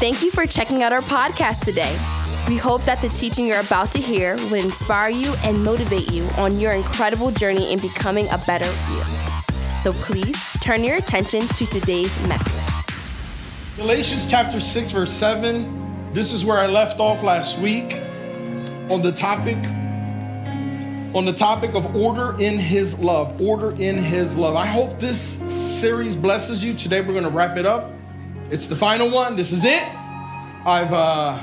[0.00, 1.96] Thank you for checking out our podcast today.
[2.48, 6.24] We hope that the teaching you're about to hear will inspire you and motivate you
[6.36, 9.02] on your incredible journey in becoming a better you.
[9.82, 12.96] So please turn your attention to today's message.
[13.76, 16.12] Galatians chapter 6, verse 7.
[16.12, 17.94] This is where I left off last week
[18.90, 19.58] on the topic
[21.14, 25.20] on the topic of order in his love order in his love i hope this
[25.48, 27.93] series blesses you today we're going to wrap it up
[28.50, 29.36] it's the final one.
[29.36, 29.84] This is it.
[30.66, 31.38] I've uh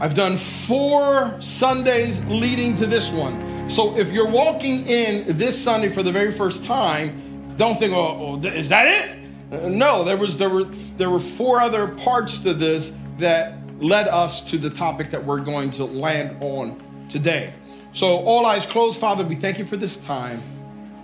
[0.00, 3.70] i've done four sundays leading to this one.
[3.70, 8.40] So if you're walking in this sunday for the very first time don't think oh,
[8.42, 9.16] oh is that it?
[9.52, 14.08] Uh, no there was there were there were four other parts to this that led
[14.08, 17.52] us to the topic that we're going to land on today.
[17.92, 20.40] So, all eyes closed, Father, we thank you for this time.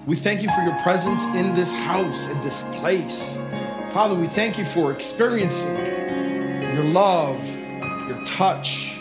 [0.06, 3.42] We thank you for your presence in this house, in this place.
[3.94, 5.72] Father, we thank you for experiencing
[6.74, 7.40] your love,
[8.08, 8.98] your touch,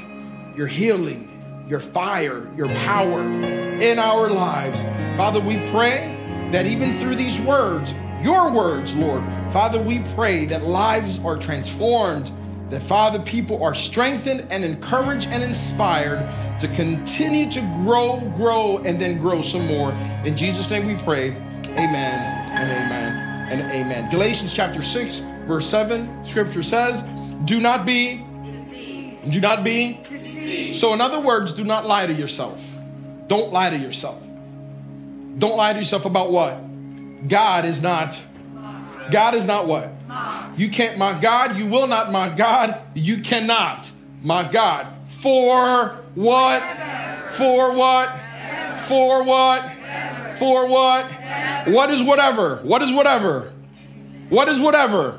[0.55, 4.83] your healing, your fire, your power in our lives.
[5.17, 6.15] Father, we pray
[6.51, 12.31] that even through these words, your words, Lord, Father, we pray that lives are transformed
[12.69, 16.19] that Father, people are strengthened and encouraged and inspired
[16.59, 19.91] to continue to grow, grow, and then grow some more.
[20.23, 21.31] In Jesus' name we pray.
[21.71, 22.19] Amen
[22.51, 24.09] and amen and amen.
[24.09, 27.01] Galatians chapter 6, verse 7, scripture says,
[27.45, 29.31] Do not be deceived.
[29.31, 30.77] Do not be deceived.
[30.77, 32.63] So, in other words, do not lie to yourself.
[33.27, 34.21] Don't lie to yourself.
[35.37, 36.57] Don't lie to yourself about what?
[37.27, 38.19] God is not.
[39.11, 39.89] God is not what?
[40.57, 43.89] You can't, my God, you will not, my God, you cannot,
[44.21, 44.87] my God.
[45.07, 46.61] For what?
[47.31, 48.09] For what?
[48.87, 49.65] For what?
[50.43, 51.05] For what?
[51.67, 52.57] What is whatever?
[52.63, 53.53] What is whatever?
[54.27, 55.17] What is whatever?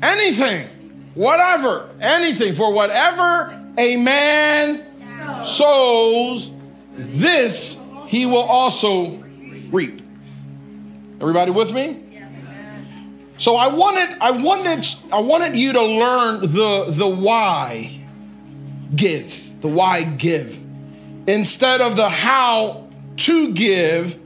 [0.00, 0.68] Anything.
[1.14, 1.90] Whatever.
[2.00, 2.54] Anything.
[2.54, 4.80] For whatever a man
[5.44, 6.52] sows,
[6.94, 9.16] this he will also
[9.72, 10.00] reap.
[11.20, 11.96] Everybody with me?
[13.38, 18.00] So I wanted, I wanted, I wanted you to learn the, the why
[18.94, 20.56] give, the why give,
[21.26, 22.89] instead of the how
[23.20, 24.18] to give.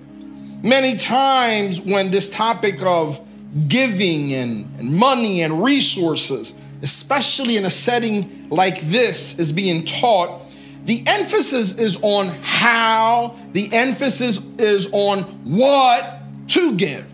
[0.62, 3.20] Many times when this topic of
[3.68, 10.40] giving and, and money and resources, especially in a setting like this, is being taught,
[10.84, 17.06] the emphasis is on how, the emphasis is on what to give.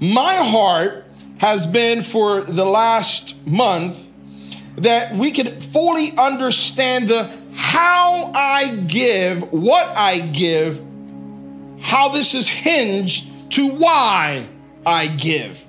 [0.00, 1.04] My heart
[1.38, 4.08] has been for the last month
[4.76, 10.87] that we could fully understand the how I give, what I give,
[11.80, 14.46] how this is hinged to why
[14.84, 15.64] I give.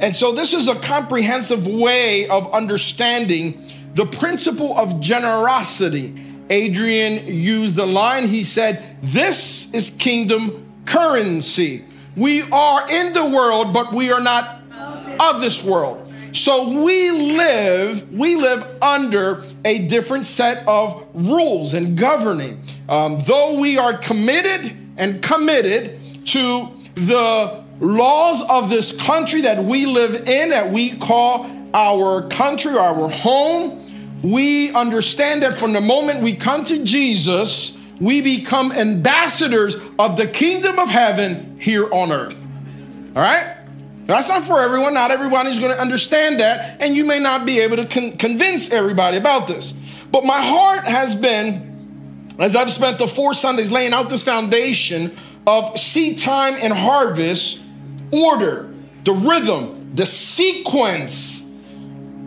[0.00, 3.62] And so this is a comprehensive way of understanding
[3.94, 6.14] the principle of generosity.
[6.50, 11.84] Adrian used the line, he said, This is kingdom currency.
[12.16, 14.60] We are in the world, but we are not
[15.20, 16.12] of this world.
[16.32, 22.60] So we live, we live under a different set of rules and governing.
[22.88, 29.86] Um, though we are committed and committed to the laws of this country that we
[29.86, 33.78] live in, that we call our country, our home,
[34.22, 40.26] we understand that from the moment we come to Jesus, we become ambassadors of the
[40.26, 42.38] kingdom of heaven here on earth.
[43.16, 43.56] All right?
[44.06, 44.94] That's not for everyone.
[44.94, 48.16] Not everyone is going to understand that, and you may not be able to con-
[48.16, 49.72] convince everybody about this.
[50.10, 51.71] But my heart has been,
[52.38, 55.16] as I've spent the four Sundays laying out this foundation
[55.46, 57.62] of seed time and harvest,
[58.10, 58.72] order,
[59.04, 61.50] the rhythm, the sequence.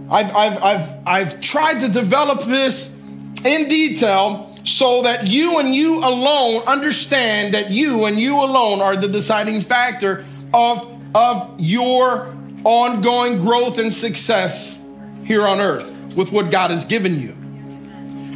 [0.09, 3.01] I've, I've, I've, I've tried to develop this
[3.43, 8.95] in detail so that you and you alone understand that you and you alone are
[8.95, 14.85] the deciding factor of of your ongoing growth and success
[15.23, 17.33] here on earth with what God has given you.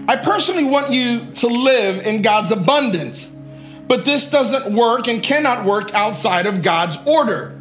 [0.09, 3.27] I personally want you to live in God's abundance,
[3.87, 7.55] but this doesn't work and cannot work outside of God's order.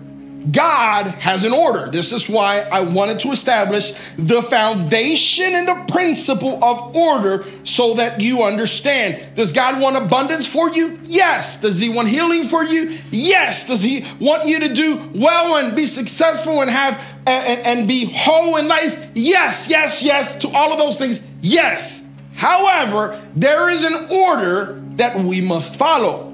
[0.50, 1.90] God has an order.
[1.90, 7.92] This is why I wanted to establish the foundation and the principle of order so
[7.96, 9.22] that you understand.
[9.34, 10.98] Does God want abundance for you?
[11.04, 11.60] Yes.
[11.60, 12.96] Does He want healing for you?
[13.10, 13.66] Yes.
[13.66, 18.06] Does He want you to do well and be successful and have and, and be
[18.06, 19.10] whole in life?
[19.12, 20.38] Yes, yes, yes.
[20.38, 22.07] To all of those things, yes.
[22.38, 26.26] However, there is an order that we must follow.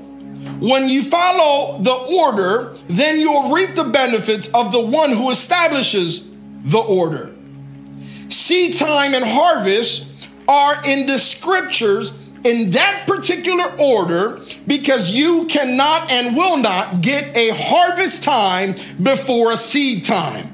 [0.61, 6.31] When you follow the order, then you'll reap the benefits of the one who establishes
[6.65, 7.33] the order.
[8.29, 12.13] seed time and harvest are in the scriptures
[12.45, 19.53] in that particular order because you cannot and will not get a harvest time before
[19.53, 20.54] a seed time.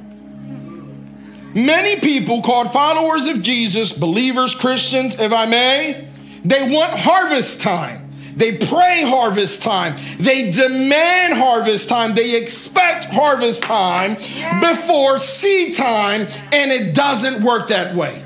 [1.54, 6.08] Many people called followers of Jesus, believers, Christians, if I may,
[6.44, 8.08] they want harvest time.
[8.36, 9.96] They pray harvest time.
[10.18, 12.14] They demand harvest time.
[12.14, 14.14] They expect harvest time
[14.60, 18.24] before seed time, and it doesn't work that way.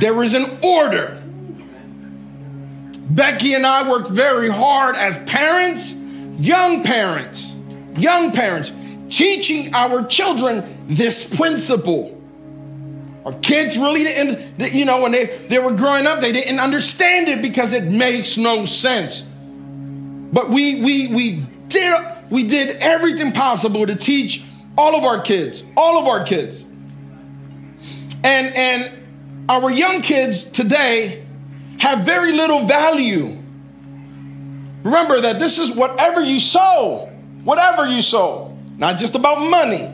[0.00, 1.20] There is an order.
[3.10, 5.94] Becky and I worked very hard as parents,
[6.38, 7.52] young parents,
[7.96, 8.72] young parents,
[9.08, 12.21] teaching our children this principle.
[13.24, 17.28] Our kids really didn't, you know, when they, they were growing up, they didn't understand
[17.28, 19.20] it because it makes no sense.
[20.32, 21.94] But we we we did
[22.30, 24.44] we did everything possible to teach
[24.76, 26.64] all of our kids, all of our kids.
[28.24, 28.90] And and
[29.48, 31.24] our young kids today
[31.78, 33.36] have very little value.
[34.82, 37.12] Remember that this is whatever you sow,
[37.44, 39.88] whatever you sow, not just about money.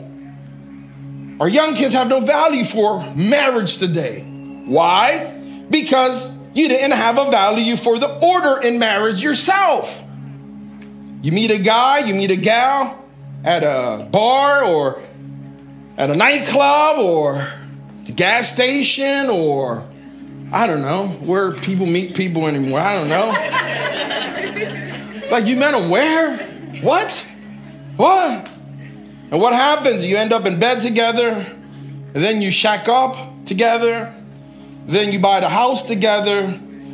[1.39, 4.21] Our young kids have no value for marriage today.
[4.65, 5.33] Why?
[5.69, 10.03] Because you didn't have a value for the order in marriage yourself.
[11.21, 13.05] You meet a guy, you meet a gal
[13.45, 15.01] at a bar or
[15.97, 17.47] at a nightclub or
[18.05, 19.87] the gas station or
[20.51, 22.79] I don't know where people meet people anymore.
[22.79, 23.33] I don't know.
[25.21, 26.35] It's like you met them where?
[26.81, 27.31] What?
[27.95, 28.49] What?
[29.31, 30.05] And what happens?
[30.05, 31.45] You end up in bed together,
[32.13, 34.13] and then you shack up together,
[34.87, 36.47] then you buy the house together,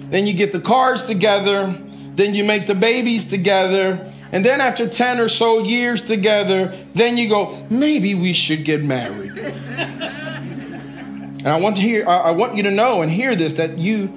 [0.10, 1.74] then you get the cars together,
[2.16, 7.18] then you make the babies together, and then after 10 or so years together, then
[7.18, 9.38] you go, maybe we should get married.
[9.38, 14.12] and I want to hear I want you to know and hear this that you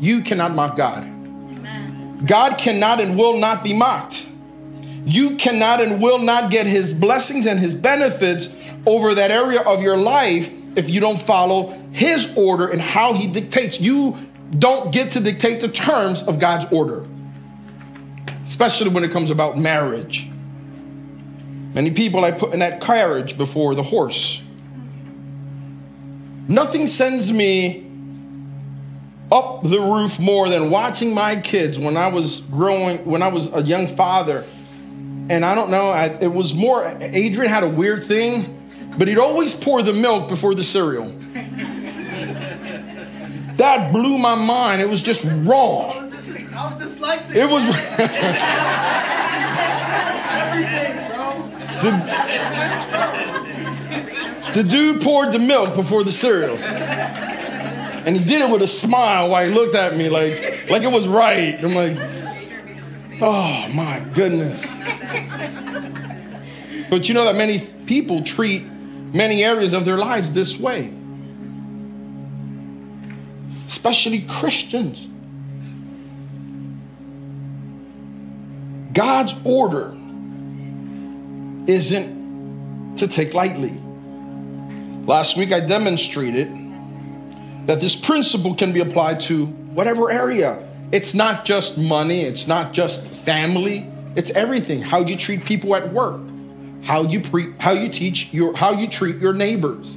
[0.00, 1.06] you cannot mock God.
[2.26, 4.26] God cannot and will not be mocked
[5.04, 8.54] you cannot and will not get his blessings and his benefits
[8.86, 13.26] over that area of your life if you don't follow his order and how he
[13.26, 13.80] dictates.
[13.80, 14.16] You
[14.58, 17.04] don't get to dictate the terms of God's order,
[18.44, 20.28] especially when it comes about marriage.
[21.74, 24.42] Many people I put in that carriage before the horse.
[26.48, 27.86] Nothing sends me
[29.30, 33.52] up the roof more than watching my kids when I was growing, when I was
[33.52, 34.44] a young father
[35.30, 38.56] and I don't know, I, it was more, Adrian had a weird thing,
[38.98, 41.06] but he'd always pour the milk before the cereal.
[43.56, 44.82] That blew my mind.
[44.82, 46.10] It was just wrong.
[46.12, 47.62] It was.
[50.40, 51.46] Everything, bro.
[54.52, 56.56] The, the dude poured the milk before the cereal.
[56.56, 60.90] And he did it with a smile while he looked at me like, like it
[60.90, 61.62] was right.
[61.62, 61.96] I'm like,
[63.22, 64.66] Oh my goodness.
[66.88, 68.64] But you know that many people treat
[69.12, 70.92] many areas of their lives this way,
[73.66, 75.06] especially Christians.
[78.92, 79.94] God's order
[81.66, 83.78] isn't to take lightly.
[85.04, 86.48] Last week I demonstrated
[87.66, 92.72] that this principle can be applied to whatever area it's not just money, it's not
[92.72, 94.82] just family, it's everything.
[94.82, 96.20] How you treat people at work,
[96.82, 99.96] how you pre- how you teach your how you treat your neighbors.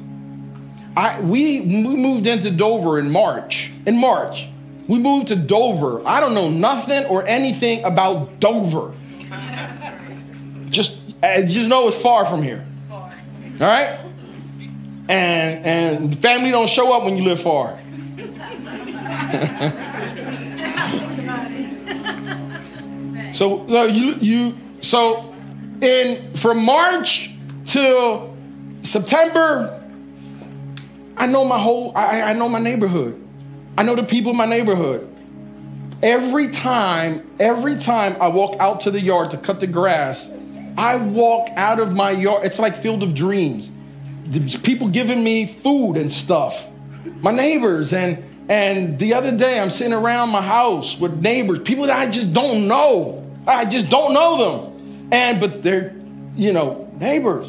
[0.96, 3.72] I we, we moved into Dover in March.
[3.88, 4.48] In March,
[4.88, 6.06] we moved to Dover.
[6.06, 8.94] I don't know nothing or anything about Dover.
[10.70, 12.64] just I just know it's far from here.
[12.92, 13.08] All
[13.60, 14.00] right?
[15.10, 17.80] And and family don't show up when you live far.
[23.34, 25.34] So, so you you so
[25.82, 27.32] in from March
[27.66, 28.36] till
[28.84, 29.82] September,
[31.18, 33.20] I know my whole I, I know my neighborhood.
[33.76, 35.10] I know the people in my neighborhood.
[36.04, 40.32] Every time, every time I walk out to the yard to cut the grass,
[40.78, 42.46] I walk out of my yard.
[42.46, 43.72] It's like Field of Dreams.
[44.26, 46.68] There's people giving me food and stuff.
[47.22, 51.88] My neighbors and and the other day I'm sitting around my house with neighbors, people
[51.88, 53.23] that I just don't know.
[53.48, 55.10] I just don't know them.
[55.12, 55.96] And but they're,
[56.36, 57.48] you know, neighbors.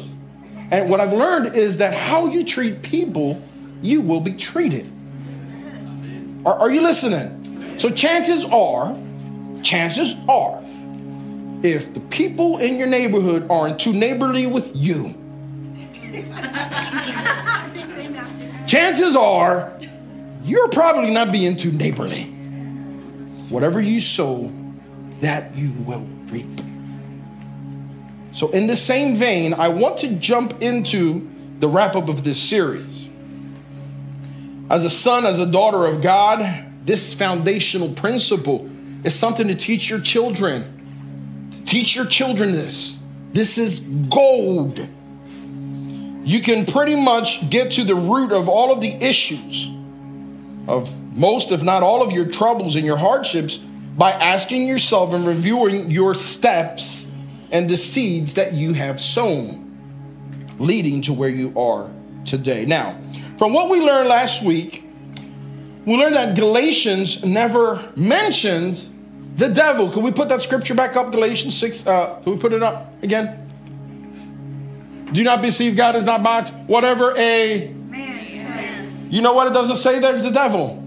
[0.71, 3.41] And what I've learned is that how you treat people,
[3.81, 4.89] you will be treated.
[6.45, 7.77] Are, are you listening?
[7.79, 8.97] So chances are,
[9.63, 10.61] chances are,
[11.63, 15.13] if the people in your neighborhood aren't too neighborly with you,
[18.67, 19.71] chances are
[20.43, 22.23] you're probably not being too neighborly.
[23.49, 24.51] Whatever you sow,
[25.25, 26.61] that you will reap.
[28.31, 31.27] So, in the same vein, I want to jump into
[31.59, 33.09] the wrap up of this series.
[34.69, 38.69] As a son, as a daughter of God, this foundational principle
[39.03, 40.71] is something to teach your children.
[41.65, 42.99] Teach your children this.
[43.33, 44.87] This is gold.
[46.23, 49.69] You can pretty much get to the root of all of the issues,
[50.67, 53.63] of most, if not all, of your troubles and your hardships
[53.95, 57.09] by asking yourself and reviewing your steps
[57.51, 59.61] and the seeds that you have sown,
[60.59, 61.89] leading to where you are
[62.25, 62.65] today.
[62.65, 62.99] Now,
[63.37, 64.83] from what we learned last week,
[65.85, 68.83] we learned that Galatians never mentioned
[69.37, 69.91] the devil.
[69.91, 71.11] Can we put that scripture back up?
[71.11, 71.87] Galatians 6.
[71.87, 73.41] Uh, can we put it up again?
[75.13, 76.51] Do not deceive God is not mocked.
[76.67, 80.19] Whatever a man You know what it doesn't say there?
[80.19, 80.81] The devil.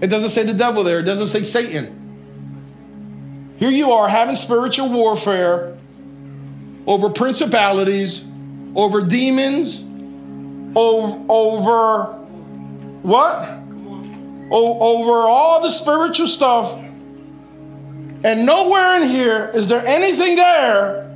[0.00, 1.00] It doesn't say the devil there.
[1.00, 1.99] It doesn't say Satan.
[3.60, 5.76] Here you are having spiritual warfare
[6.86, 8.24] over principalities,
[8.74, 9.82] over demons,
[10.74, 12.04] over, over
[13.02, 13.50] what?
[14.50, 16.72] Over all the spiritual stuff.
[18.24, 21.14] And nowhere in here is there anything there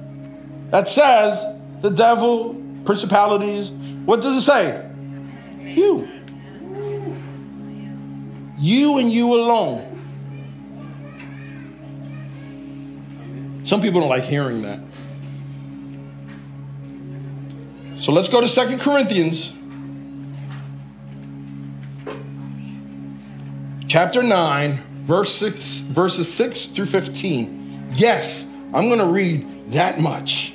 [0.71, 1.43] that says
[1.81, 3.71] the devil, principalities.
[4.05, 4.91] What does it say?
[5.63, 6.07] You.
[8.59, 9.94] You and you alone.
[13.65, 14.81] Some people don't like hearing that.
[18.01, 19.53] So let's go to Second Corinthians
[23.89, 27.91] chapter 9, verse 6, verses 6 through 15.
[27.95, 30.55] Yes, I'm going to read that much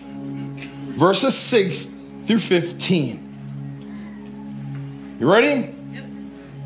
[1.00, 1.86] verses 6
[2.28, 3.26] through 15.
[5.20, 5.74] You ready?
[5.94, 6.04] Yep.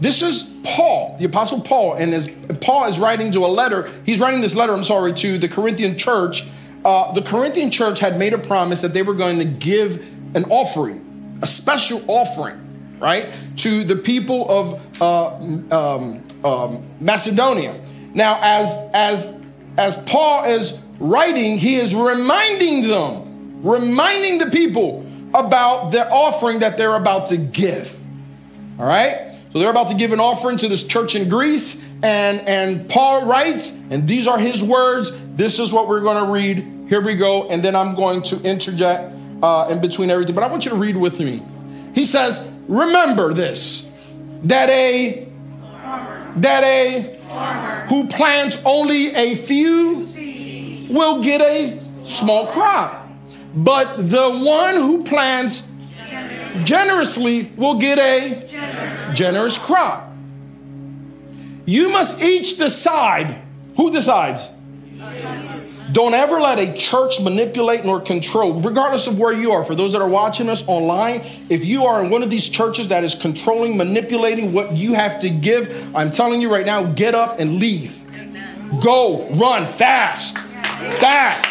[0.01, 2.29] This is Paul, the Apostle Paul, and as
[2.61, 5.97] Paul is writing to a letter, he's writing this letter, I'm sorry, to the Corinthian
[5.97, 6.45] church.
[6.85, 10.05] Uh, the Corinthian church had made a promise that they were going to give
[10.35, 12.57] an offering, a special offering,
[12.99, 17.79] right, to the people of uh, um, um, Macedonia.
[18.13, 19.39] Now, as as
[19.77, 26.77] as Paul is writing, he is reminding them reminding the people about their offering that
[26.77, 27.97] they're about to give.
[28.77, 29.32] All right?
[29.53, 31.79] So they're about to give an offering to this church in Greece.
[32.01, 35.11] And, and Paul writes, and these are his words.
[35.35, 36.89] This is what we're going to read.
[36.89, 37.47] Here we go.
[37.49, 40.33] And then I'm going to interject uh, in between everything.
[40.33, 41.43] But I want you to read with me.
[41.93, 43.91] He says, Remember this
[44.45, 45.27] that a
[46.37, 50.07] that a who plants only a few
[50.89, 53.07] will get a small crop.
[53.53, 55.67] But the one who plants
[56.63, 60.11] generously will get a generous crop.
[61.65, 63.41] You must each decide.
[63.77, 64.47] Who decides?
[65.91, 69.63] Don't ever let a church manipulate nor control, regardless of where you are.
[69.63, 72.87] For those that are watching us online, if you are in one of these churches
[72.87, 77.13] that is controlling, manipulating what you have to give, I'm telling you right now, get
[77.13, 77.99] up and leave.
[78.81, 80.37] Go, run fast,
[80.99, 81.49] fast.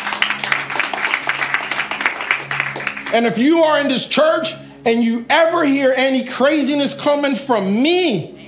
[3.15, 7.83] And if you are in this church and you ever hear any craziness coming from
[7.83, 8.39] me,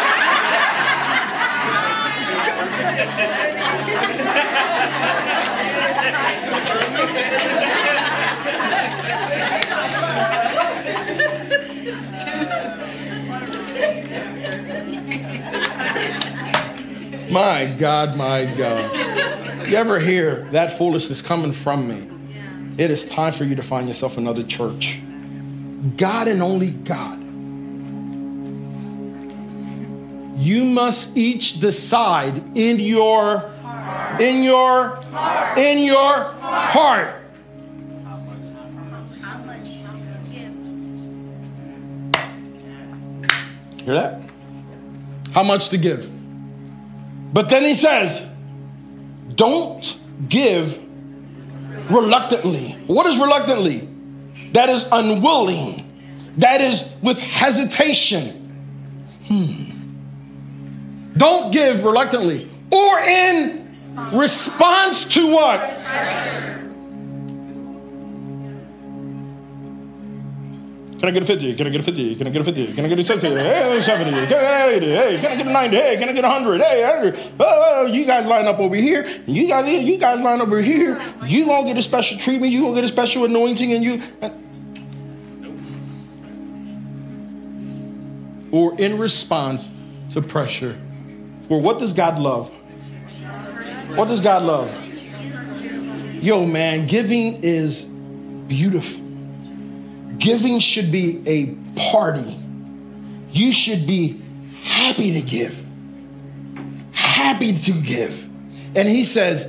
[17.30, 19.68] My God, my God.
[19.68, 22.17] You ever hear that foolishness coming from me?
[22.78, 25.00] It is time for you to find yourself another church.
[25.96, 27.18] God and only God.
[30.38, 34.20] You must each decide in your heart.
[34.20, 35.58] in your heart.
[35.58, 37.14] in your heart.
[43.78, 44.22] Hear that?
[45.32, 46.08] How much to give?
[47.32, 48.24] But then he says,
[49.34, 50.87] don't give
[51.90, 52.76] reluctantly.
[52.86, 53.88] What is reluctantly?
[54.52, 55.84] That is unwilling.
[56.38, 58.34] That is with hesitation.
[59.26, 59.68] Hmm.
[61.16, 63.68] Don't give reluctantly or in
[64.12, 65.60] response to what?
[70.98, 71.54] Can I get a 50?
[71.54, 72.16] Can I get a 50?
[72.16, 72.72] Can I get a 50?
[72.72, 73.28] Can I get a 60?
[73.28, 74.10] Hey, 70.
[74.10, 74.86] Can I get 80?
[74.86, 75.76] Hey, can I get a 90?
[75.76, 76.60] Hey, can I get a 100?
[76.60, 77.34] Hey, 100.
[77.38, 79.06] Oh, you guys line up over here.
[79.28, 81.00] You guys, you guys line up over here.
[81.24, 82.50] You gonna get a special treatment.
[82.50, 84.02] You gonna get a special anointing, and you.
[84.20, 84.30] Uh,
[88.50, 89.68] or in response
[90.10, 90.76] to pressure.
[91.46, 92.50] For what does God love?
[93.94, 94.74] What does God love?
[96.20, 99.07] Yo, man, giving is beautiful.
[100.18, 102.36] Giving should be a party.
[103.30, 104.20] You should be
[104.62, 105.64] happy to give.
[106.92, 108.24] Happy to give.
[108.76, 109.46] And he says,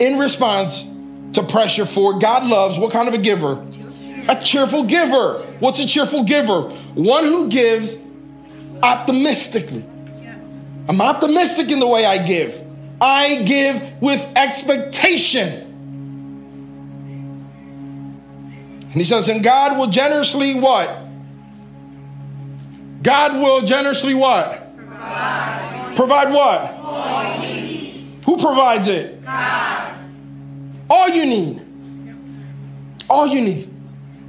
[0.00, 0.84] in response
[1.34, 3.64] to pressure for God loves what kind of a giver?
[4.28, 5.38] A cheerful giver.
[5.60, 6.62] What's a cheerful giver?
[6.94, 7.98] One who gives
[8.82, 9.84] optimistically.
[10.88, 12.58] I'm optimistic in the way I give.
[13.00, 15.67] I give with expectation.
[18.88, 20.88] And he says, and God will generously what?
[23.02, 24.74] God will generously what?
[24.76, 26.78] Provide, Provide what?
[28.24, 29.22] Who provides it?
[29.24, 29.94] God.
[30.90, 31.62] All you need.
[33.08, 33.70] All you need.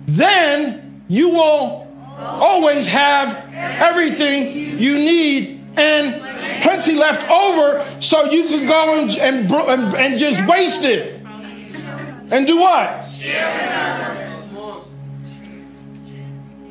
[0.07, 6.21] Then you will always have everything you need and
[6.61, 11.21] plenty left over so you can go and, and, and, just waste it.
[12.31, 13.05] And do what?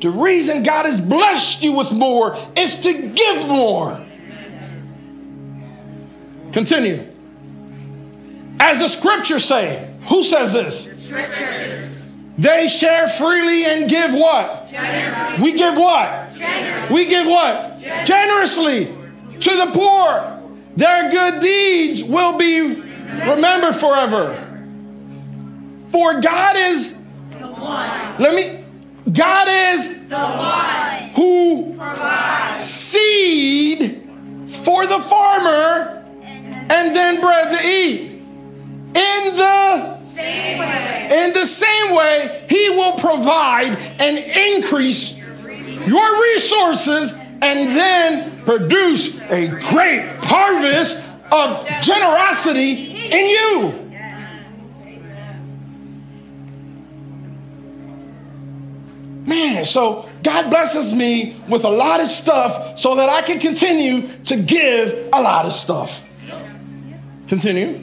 [0.01, 3.99] The reason God has blessed you with more is to give more.
[6.51, 7.05] Continue.
[8.59, 11.05] As the scripture say, who says this?
[11.05, 11.89] Scripture.
[12.37, 14.67] They share freely and give what?
[14.67, 15.43] Generously.
[15.43, 16.33] We give what?
[16.33, 16.95] Generously.
[16.95, 17.81] We give what?
[17.81, 18.85] Generously.
[18.85, 18.99] Generously
[19.39, 20.41] to the poor.
[20.77, 24.33] Their good deeds will be remembered forever.
[25.89, 27.03] For God is
[27.39, 28.17] the one.
[28.19, 28.58] Let me
[29.13, 34.07] God is the one who provides seed
[34.63, 38.11] for the farmer and then bread to eat.
[38.95, 45.17] In the same way, in the same way, He will provide and increase
[45.87, 53.88] your resources and then produce a great harvest of generosity in you.
[59.39, 64.07] Man, so God blesses me with a lot of stuff so that I can continue
[64.25, 66.05] to give a lot of stuff.
[67.27, 67.79] Continue.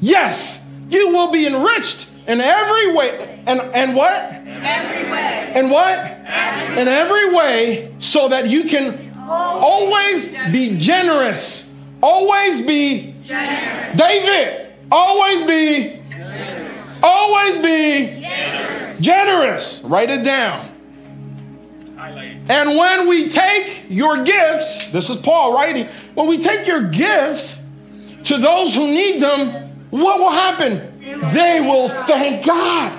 [0.00, 3.42] Yes, you will be enriched in every way.
[3.46, 4.12] And, and what?
[4.12, 5.52] Every way.
[5.54, 5.98] And what?
[6.26, 11.72] Every in every way, so that you can always be generous.
[12.02, 13.96] Always be generous.
[13.96, 16.98] David, always be generous.
[17.02, 18.81] Always be generous.
[19.02, 19.80] Generous.
[19.82, 20.68] Write it down.
[22.48, 27.60] And when we take your gifts, this is Paul writing, when we take your gifts
[28.24, 29.48] to those who need them,
[29.90, 31.00] what will happen?
[31.32, 32.92] They will thank God.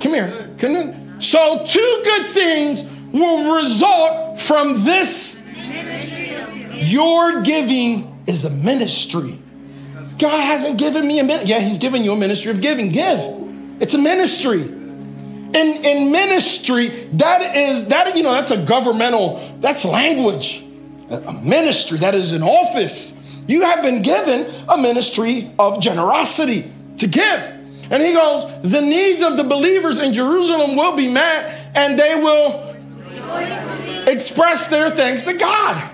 [0.00, 0.50] Come here.
[0.58, 5.46] Come So, two good things will result from this.
[6.72, 9.38] Your giving is a ministry.
[10.18, 11.50] God hasn't given me a ministry.
[11.50, 12.90] Yeah, He's given you a ministry of giving.
[12.90, 13.39] Give.
[13.80, 14.60] It's a ministry.
[14.60, 20.64] In, in ministry, that is that you know that's a governmental that's language.
[21.10, 23.16] A ministry that is an office.
[23.48, 27.56] You have been given a ministry of generosity to give.
[27.90, 32.14] And he goes, the needs of the believers in Jerusalem will be met, and they
[32.14, 32.76] will
[34.06, 35.90] express their thanks to God.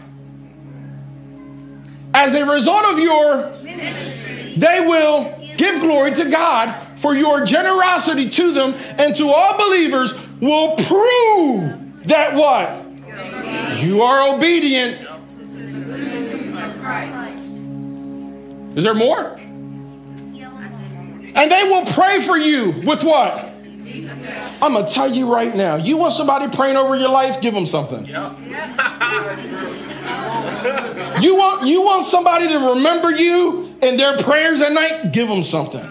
[2.12, 8.28] As a result of your ministry, they will give glory to God for your generosity
[8.30, 12.84] to them and to all believers will prove that what?
[13.82, 15.02] You are obedient.
[18.76, 19.38] Is there more?
[21.34, 23.44] And they will pray for you with what?
[24.62, 25.76] I'm going to tell you right now.
[25.76, 27.42] You want somebody praying over your life?
[27.42, 28.06] Give them something.
[31.22, 35.12] you want you want somebody to remember you in their prayers at night?
[35.12, 35.84] Give them something.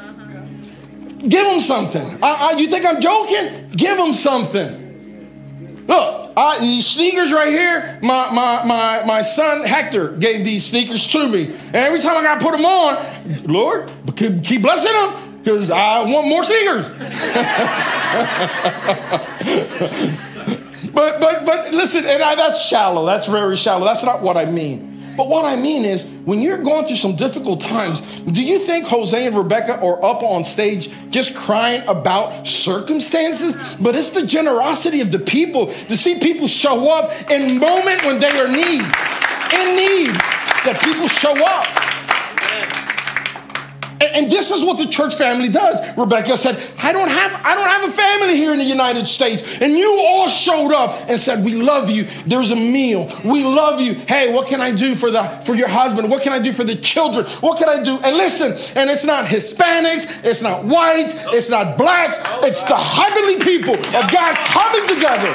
[1.28, 2.24] Give them something.
[2.24, 3.70] I, I, you think I'm joking?
[3.72, 4.86] Give them something.
[5.88, 11.08] Look, I, these sneakers right here, my, my, my, my son Hector gave these sneakers
[11.08, 11.48] to me.
[11.48, 16.02] And every time I got to put them on, Lord, keep blessing them because I
[16.02, 16.90] want more sneakers.
[20.94, 23.06] but, but, but listen, and I, that's shallow.
[23.06, 23.86] That's very shallow.
[23.86, 24.95] That's not what I mean.
[25.17, 28.86] But what I mean is, when you're going through some difficult times, do you think
[28.86, 33.78] Jose and Rebecca are up on stage just crying about circumstances?
[33.78, 38.19] But it's the generosity of the people to see people show up in moment when
[38.19, 38.84] they are need,
[39.54, 40.15] in need,
[40.65, 41.65] that people show up.
[44.13, 45.80] And this is what the church family does.
[45.98, 49.62] Rebecca said, I don't have I don't have a family here in the United States.
[49.62, 52.06] And you all showed up and said, We love you.
[52.26, 53.10] There's a meal.
[53.24, 53.94] We love you.
[53.94, 56.10] Hey, what can I do for the for your husband?
[56.10, 57.26] What can I do for the children?
[57.41, 57.98] What can I do?
[58.04, 63.39] And listen, and it's not Hispanics, it's not whites, it's not blacks, it's the heavenly
[63.39, 65.34] people of God coming together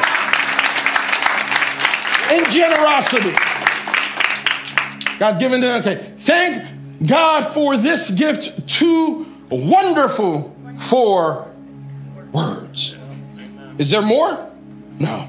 [2.34, 3.32] in generosity.
[5.18, 6.14] God given them, okay.
[6.18, 6.69] Thank
[7.04, 11.50] God for this gift too wonderful for
[12.32, 12.96] words.
[13.78, 14.50] Is there more?
[14.98, 15.28] No.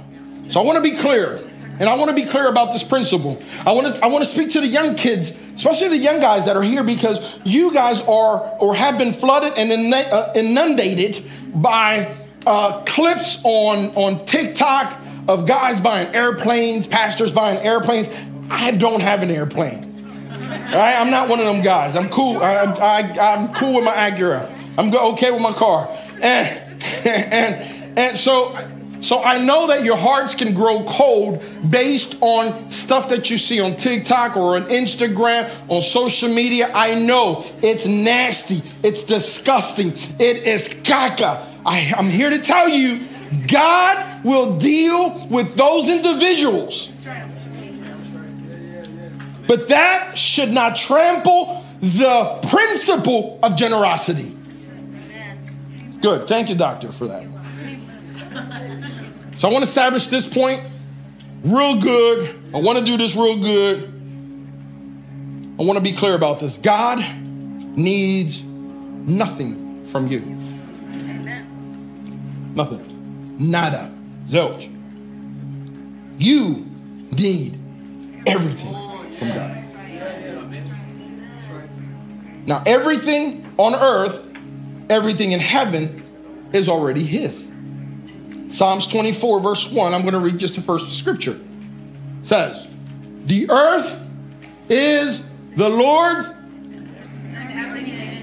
[0.50, 1.40] So I want to be clear.
[1.80, 3.42] And I want to be clear about this principle.
[3.66, 6.46] I want to I want to speak to the young kids, especially the young guys
[6.46, 12.14] that are here because you guys are or have been flooded and uh, inundated by
[12.46, 14.96] uh, clips on on TikTok
[15.28, 18.10] of guys buying airplanes, pastors buying airplanes.
[18.50, 19.91] I don't have an airplane.
[20.74, 21.96] I'm not one of them guys.
[21.96, 22.38] I'm cool.
[22.38, 24.50] I, I, I'm cool with my Acura.
[24.78, 25.90] I'm okay with my car.
[26.22, 26.48] And,
[27.06, 28.56] and, and so,
[29.02, 33.60] so I know that your hearts can grow cold based on stuff that you see
[33.60, 36.72] on TikTok or on Instagram, on social media.
[36.74, 38.62] I know it's nasty.
[38.84, 39.90] It's disgusting.
[40.20, 41.48] It is caca.
[41.66, 43.06] I, I'm here to tell you,
[43.48, 46.91] God will deal with those individuals
[49.52, 54.34] but that should not trample the principle of generosity.
[56.00, 56.26] Good.
[56.26, 57.26] Thank you, doctor, for that.
[59.36, 60.64] So I want to establish this point
[61.44, 62.34] real good.
[62.56, 63.84] I want to do this real good.
[65.60, 66.56] I want to be clear about this.
[66.56, 67.00] God
[67.76, 70.22] needs nothing from you.
[72.56, 73.36] Nothing.
[73.38, 73.92] Nada.
[74.28, 74.74] Zilch.
[76.18, 76.66] You
[77.12, 77.58] need
[78.26, 78.81] everything
[79.22, 79.62] from.
[82.48, 84.28] Now, everything on earth,
[84.90, 86.04] everything in heaven
[86.54, 87.50] is already His.
[88.50, 91.40] Psalms 24, verse 1, I'm going to read just the first scripture.
[92.24, 92.70] says,
[93.26, 94.10] The earth
[94.70, 96.30] is the Lord's.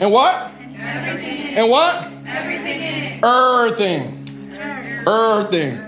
[0.01, 0.53] And what?
[0.61, 1.57] Everything.
[1.57, 2.11] And what?
[2.27, 3.21] Everything.
[3.23, 4.27] Earthing.
[5.07, 5.79] Earthing.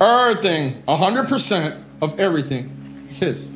[0.00, 0.82] Earthing.
[0.88, 3.52] 100% of everything is His.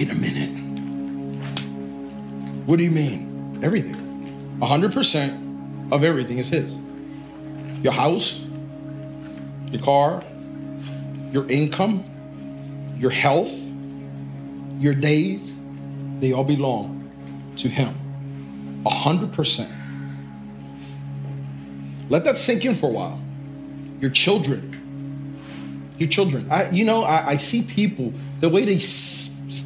[0.00, 0.48] Wait a minute.
[2.66, 3.60] What do you mean?
[3.62, 3.96] Everything.
[4.58, 6.74] 100% of everything is His.
[7.82, 8.46] Your house,
[9.70, 10.22] your car,
[11.32, 12.02] your income,
[12.96, 13.52] your health,
[14.78, 15.54] your days,
[16.20, 17.10] they all belong
[17.58, 17.94] to Him.
[18.84, 19.70] 100%.
[22.08, 23.20] Let that sink in for a while.
[24.00, 24.66] Your children.
[25.98, 26.50] Your children.
[26.50, 28.78] I, you know, I, I see people, the way they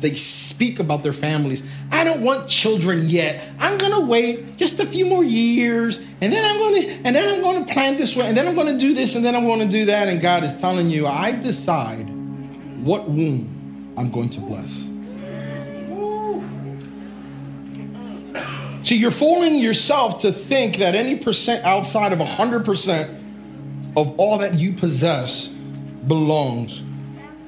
[0.01, 1.62] they speak about their families.
[1.92, 3.47] I don't want children yet.
[3.59, 7.64] I'm to wait just a few more years and then I'm to and then I'm
[7.64, 9.85] to plan this way and then I'm to do this and then I'm to do
[9.87, 12.09] that and God is telling you, I decide
[12.83, 14.88] what womb I'm going to bless.
[18.87, 23.20] See, you're fooling yourself to think that any percent outside of 100%
[23.97, 25.49] of all that you possess
[26.09, 26.83] belongs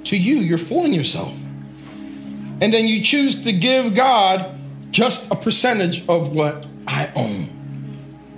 [0.04, 0.36] to you.
[0.36, 1.32] You're fooling yourself
[2.60, 4.58] and then you choose to give God
[4.90, 7.50] just a percentage of what I own.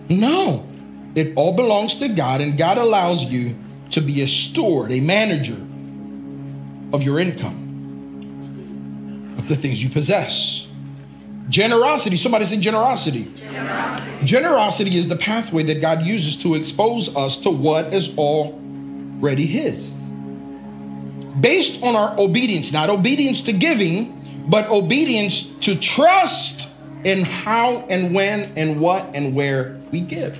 [0.08, 0.66] No,
[1.14, 3.54] it all belongs to God, and God allows you
[3.90, 5.56] to be a steward, a manager
[6.92, 7.66] of your income,
[9.38, 10.66] of the things you possess.
[11.48, 13.26] Generosity, somebody say generosity.
[13.36, 14.26] generosity.
[14.26, 19.92] Generosity is the pathway that God uses to expose us to what is already His
[21.40, 24.14] based on our obedience, not obedience to giving,
[24.48, 30.36] but obedience to trust in how and when and what and where we give.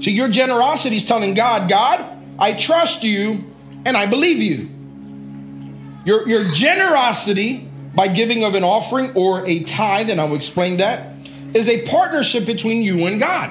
[0.00, 2.04] So your generosity is telling God, God,
[2.38, 3.42] I trust you
[3.84, 4.68] and I believe you.
[6.04, 11.14] Your, your generosity by giving of an offering or a tithe, and I'll explain that,
[11.54, 13.50] is a partnership between you and God.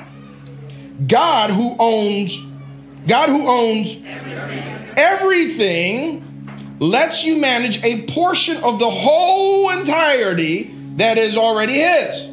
[1.08, 2.40] God who owns,
[3.08, 6.22] God who owns everything everything
[6.80, 12.24] lets you manage a portion of the whole entirety that is already His.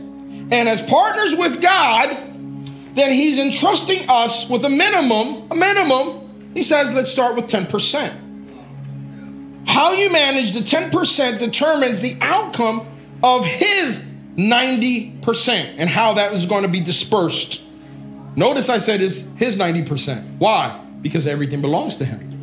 [0.52, 2.16] And as partners with God,
[2.94, 6.50] then He's entrusting us with a minimum, a minimum.
[6.54, 8.12] He says, let's start with 10%.
[9.66, 12.86] How you manage the 10% determines the outcome
[13.22, 17.62] of His 90% and how that is going to be dispersed.
[18.36, 20.38] Notice I said is his 90%.
[20.38, 20.82] Why?
[21.02, 22.39] Because everything belongs to him.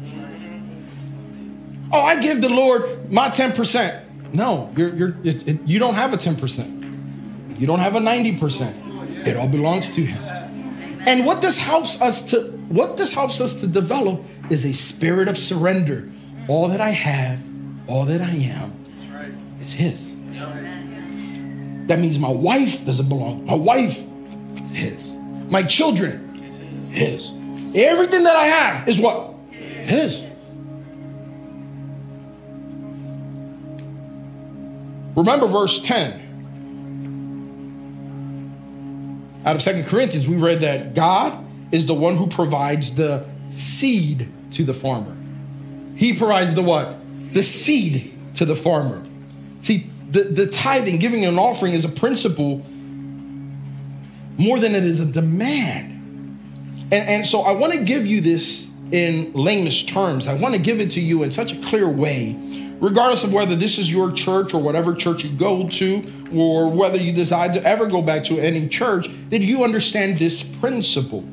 [1.92, 4.34] Oh, I give the Lord my 10%.
[4.34, 7.60] No, you're, you're, it, you don't have a 10%.
[7.60, 9.26] You don't have a 90%.
[9.28, 10.22] It all belongs to him.
[11.08, 15.30] And what this helps us to what this helps us to develop is a spirit
[15.30, 16.10] of surrender.
[16.50, 17.40] All that I have,
[17.88, 18.74] all that I am
[19.62, 20.06] is his.
[21.88, 23.46] That means my wife doesn't belong.
[23.46, 23.98] My wife
[24.66, 25.12] is his.
[25.50, 26.28] My children,
[26.92, 27.32] his.
[27.74, 29.34] Everything that I have is what?
[29.52, 30.27] His.
[35.18, 36.26] Remember verse 10.
[39.46, 44.30] Out of Second Corinthians, we read that God is the one who provides the seed
[44.52, 45.18] to the farmer.
[45.96, 46.96] He provides the what?
[47.34, 49.04] The seed to the farmer.
[49.62, 52.64] See, the, the tithing, giving an offering is a principle
[54.38, 55.94] more than it is a demand.
[56.92, 60.28] And, and so I want to give you this in layman's terms.
[60.28, 62.38] I want to give it to you in such a clear way,
[62.80, 66.98] regardless of whether this is your church or whatever church you go to, or whether
[66.98, 71.24] you decide to ever go back to any church, that you understand this principle.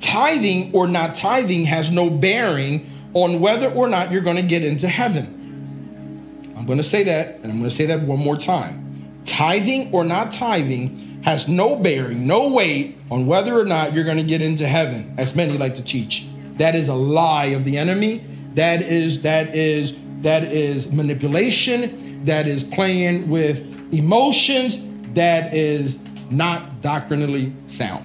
[0.00, 4.62] Tithing or not tithing has no bearing on whether or not you're going to get
[4.62, 6.54] into heaven.
[6.56, 9.22] I'm going to say that, and I'm going to say that one more time.
[9.24, 14.16] Tithing or not tithing has no bearing, no weight on whether or not you're going
[14.16, 16.26] to get into heaven, as many like to teach.
[16.58, 18.24] That is a lie of the enemy.
[18.54, 22.24] That is that is that is manipulation.
[22.24, 24.82] That is playing with emotions.
[25.14, 25.98] That is
[26.30, 28.04] not doctrinally sound.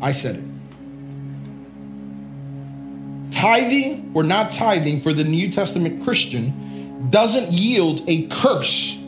[0.00, 0.44] I said it.
[3.32, 9.02] Tithing or not tithing for the New Testament Christian doesn't yield a curse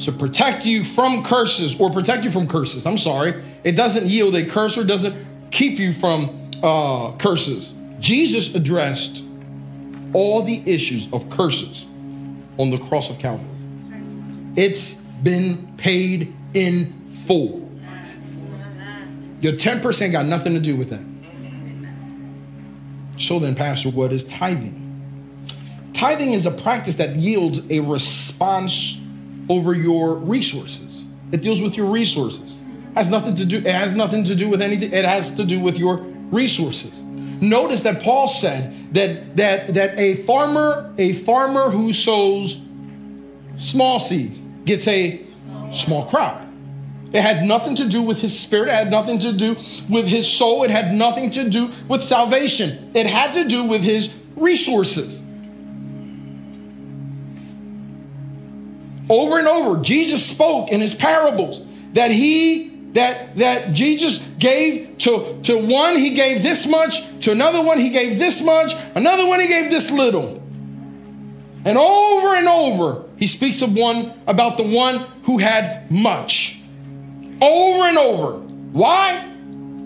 [0.00, 2.86] to protect you from curses or protect you from curses.
[2.86, 3.42] I'm sorry.
[3.64, 5.14] It doesn't yield a curse or doesn't
[5.50, 7.74] keep you from uh, curses.
[8.00, 9.25] Jesus addressed
[10.16, 11.84] all the issues of curses
[12.56, 13.46] on the cross of Calvary.
[14.56, 16.90] It's been paid in
[17.26, 17.70] full.
[19.42, 21.04] Your 10% got nothing to do with that.
[23.20, 24.82] So then, Pastor, what is tithing?
[25.92, 29.02] Tithing is a practice that yields a response
[29.50, 31.04] over your resources.
[31.30, 32.62] It deals with your resources.
[32.94, 34.94] Has nothing to do, it has nothing to do with anything.
[34.94, 35.98] It has to do with your
[36.30, 37.02] resources.
[37.40, 42.62] Notice that Paul said that that that a farmer, a farmer who sows
[43.58, 45.22] small seeds gets a
[45.72, 46.42] small crop.
[47.12, 48.68] It had nothing to do with his spirit.
[48.68, 49.56] It had nothing to do
[49.88, 50.64] with his soul.
[50.64, 52.90] It had nothing to do with salvation.
[52.94, 55.22] It had to do with his resources.
[59.08, 65.38] Over and over, Jesus spoke in his parables that he that that Jesus gave to
[65.44, 69.40] to one he gave this much, to another one he gave this much, another one
[69.40, 70.42] he gave this little.
[71.66, 76.60] And over and over, he speaks of one about the one who had much.
[77.42, 78.38] Over and over.
[78.72, 79.28] Why?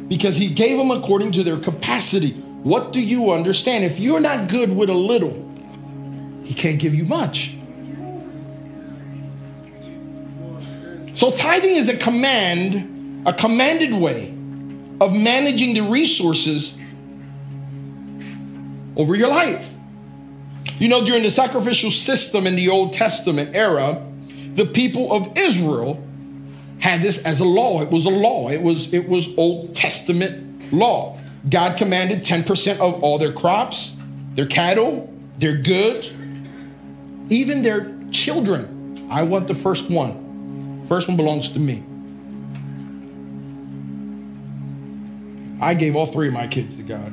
[0.07, 2.33] Because he gave them according to their capacity.
[2.63, 3.85] What do you understand?
[3.85, 5.33] If you're not good with a little,
[6.45, 7.57] he can't give you much.
[11.15, 14.29] So tithing is a command, a commanded way
[15.01, 16.77] of managing the resources
[18.97, 19.67] over your life.
[20.79, 24.03] You know, during the sacrificial system in the Old Testament era,
[24.55, 26.03] the people of Israel
[26.81, 27.83] had this as a law.
[27.83, 28.49] It was a law.
[28.49, 31.19] It was it was Old Testament law.
[31.49, 33.97] God commanded 10% of all their crops,
[34.35, 36.13] their cattle, their goods,
[37.31, 39.09] even their children.
[39.11, 40.85] I want the first one.
[40.89, 41.83] First one belongs to me.
[45.61, 47.13] I gave all three of my kids to God.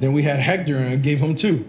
[0.00, 1.64] then we had Hector and I gave him two.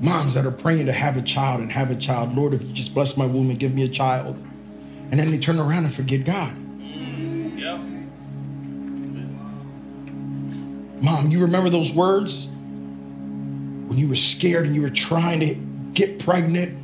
[0.00, 2.34] Moms that are praying to have a child and have a child.
[2.34, 4.42] Lord, if you just bless my womb and give me a child.
[5.10, 6.56] And then they turn around and forget God.
[11.02, 12.46] Mom, you remember those words?
[12.46, 15.67] When you were scared and you were trying to
[15.98, 16.78] get pregnant,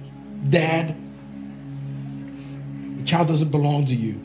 [0.51, 0.97] dad,
[2.99, 4.21] the child doesn't belong to you.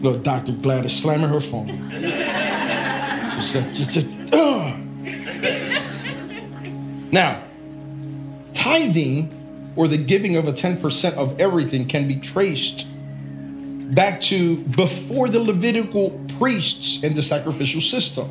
[0.00, 0.52] Little Dr.
[0.52, 1.66] Gladys slamming her phone.
[3.34, 4.06] She said.
[7.10, 7.42] Now,
[8.54, 12.86] tithing or the giving of a 10% of everything can be traced
[13.92, 18.30] back to before the Levitical priests and the sacrificial system.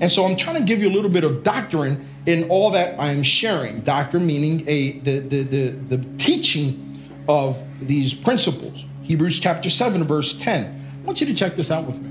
[0.00, 2.98] And so I'm trying to give you a little bit of doctrine in all that
[2.98, 3.80] I'm sharing.
[3.80, 8.84] Doctrine meaning a the the the, the teaching of these principles.
[9.04, 10.64] Hebrews chapter 7, verse 10.
[10.64, 12.10] I want you to check this out with me.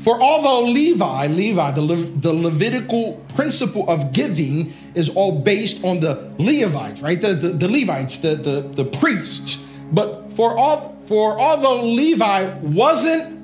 [0.00, 6.00] For although Levi, Levi, the, Le- the Levitical principle of giving is all based on
[6.00, 7.20] the Levites, right?
[7.20, 9.62] The, the, the Levites, the, the, the priests.
[9.92, 13.38] But for all for although Levi wasn't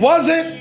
[0.00, 0.58] wasn't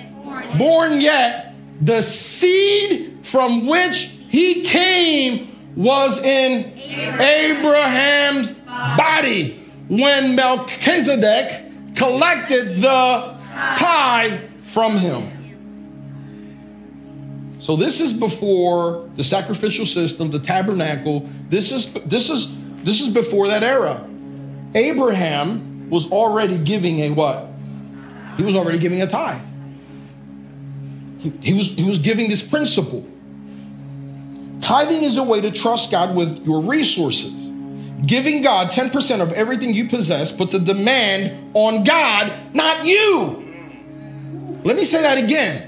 [0.58, 6.78] born yet, the seed from which he came was in
[7.20, 13.38] Abraham's body when Melchizedek collected the
[13.78, 15.36] tithe from him.
[17.60, 21.30] So this is before the sacrificial system, the tabernacle.
[21.50, 24.06] This is this is this is before that era.
[24.76, 27.48] Abraham was already giving a what?
[28.38, 29.42] He was already giving a tithe.
[31.42, 33.06] He, was he was giving this principle.
[34.62, 37.32] Tithing is a way to trust God with your resources.
[38.06, 43.46] Giving God 10% of everything you possess puts a demand on God, not you.
[44.64, 45.68] Let me say that again.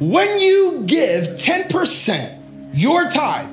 [0.00, 2.38] When you give 10%
[2.72, 3.50] your tithe,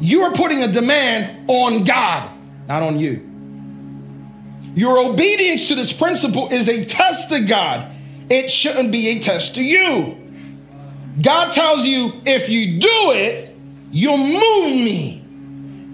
[0.00, 2.30] you are putting a demand on God,
[2.66, 3.24] not on you.
[4.74, 7.90] Your obedience to this principle is a test to God.
[8.30, 10.16] It shouldn't be a test to you.
[11.20, 13.54] God tells you if you do it,
[13.90, 15.24] you'll move me.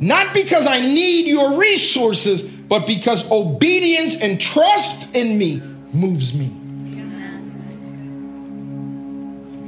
[0.00, 6.50] Not because I need your resources, but because obedience and trust in me moves me.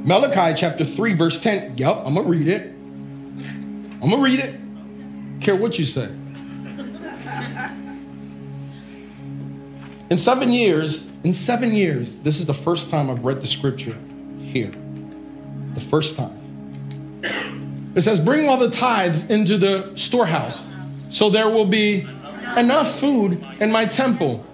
[0.03, 1.77] Malachi chapter 3, verse 10.
[1.77, 2.73] Yep, I'm gonna read it.
[4.01, 4.55] I'm gonna read it.
[5.41, 6.09] Care what you say.
[10.09, 13.95] In seven years, in seven years, this is the first time I've read the scripture
[14.39, 14.71] here.
[15.73, 16.37] The first time.
[17.95, 20.61] It says, Bring all the tithes into the storehouse,
[21.09, 22.07] so there will be
[22.55, 24.45] enough food in my temple.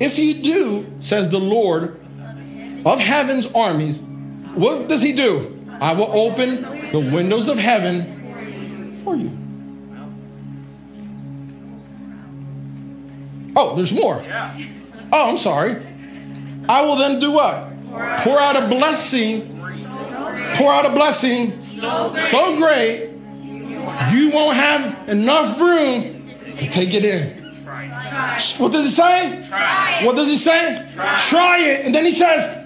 [0.00, 2.00] If you do, says the Lord
[2.84, 4.00] of heaven's armies,
[4.54, 5.58] what does he do?
[5.80, 9.30] I will open the windows of heaven for you.
[13.54, 14.22] Oh, there's more.
[15.12, 15.82] Oh, I'm sorry.
[16.68, 17.68] I will then do what?
[18.18, 19.42] Pour out a blessing.
[20.54, 23.10] Pour out a blessing so great
[24.12, 27.38] you won't have enough room to take it in.
[28.58, 29.44] What does he say?
[29.48, 30.06] Try it.
[30.06, 30.88] What does he say?
[31.28, 31.84] Try it.
[31.86, 32.58] And then he says,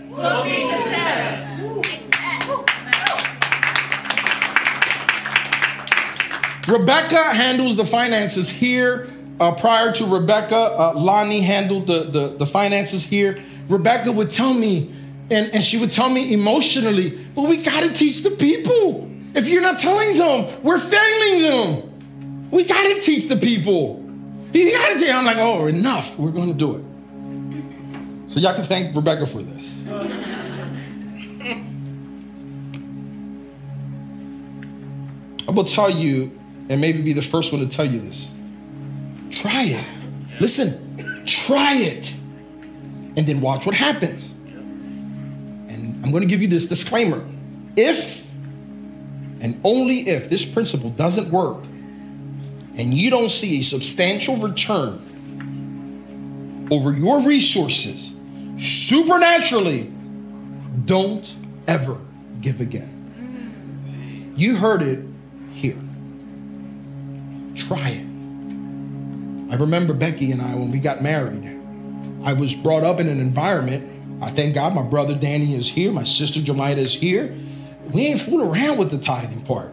[6.69, 9.09] Rebecca handles the finances here.
[9.39, 13.39] Uh, prior to Rebecca, uh, Lonnie handled the, the, the, finances here.
[13.69, 14.95] Rebecca would tell me,
[15.31, 19.11] and, and she would tell me emotionally, but we got to teach the people.
[19.35, 22.51] If you're not telling them, we're failing them.
[22.51, 24.03] We got to teach the people.
[24.53, 26.19] You got to tell I'm like, oh, enough.
[26.19, 28.31] We're to do it.
[28.31, 29.77] So y'all can thank Rebecca for this.
[35.49, 36.37] I will tell you
[36.69, 38.31] and maybe be the first one to tell you this.
[39.31, 39.85] Try it.
[40.41, 42.17] Listen, try it.
[43.17, 44.31] And then watch what happens.
[45.69, 47.25] And I'm going to give you this disclaimer.
[47.77, 48.27] If
[49.41, 51.63] and only if this principle doesn't work
[52.77, 55.03] and you don't see a substantial return
[56.71, 58.15] over your resources
[58.59, 59.93] supernaturally,
[60.85, 61.35] don't
[61.69, 61.99] ever
[62.41, 64.35] give again.
[64.37, 65.05] You heard it
[65.53, 65.79] here.
[67.55, 68.07] Try it.
[69.53, 71.56] I remember Becky and I, when we got married,
[72.27, 74.21] I was brought up in an environment.
[74.21, 77.33] I thank God my brother Danny is here, my sister Jemida is here.
[77.93, 79.73] We ain't fooling around with the tithing part.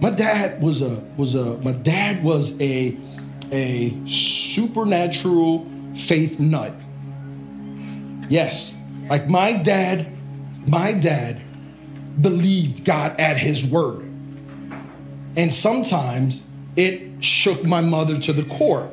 [0.00, 2.96] My dad was a was a my dad was a
[3.52, 6.72] a supernatural faith nut.
[8.30, 8.74] Yes,
[9.10, 10.06] like my dad,
[10.66, 11.42] my dad
[12.22, 14.02] believed God at his word.
[15.36, 16.40] And sometimes
[16.74, 18.90] it shook my mother to the core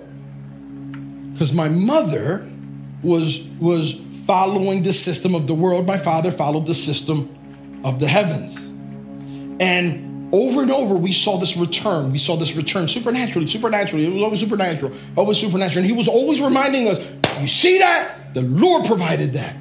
[1.31, 2.49] because my mother
[3.03, 5.85] was was following the system of the world.
[5.85, 7.29] My father followed the system
[7.83, 8.57] of the heavens.
[9.59, 12.11] And over and over we saw this return.
[12.11, 14.05] We saw this return supernaturally supernaturally.
[14.05, 15.79] It was always supernatural always supernatural.
[15.79, 16.99] And he was always reminding us
[17.41, 18.33] you see that?
[18.33, 19.55] The lord provided that.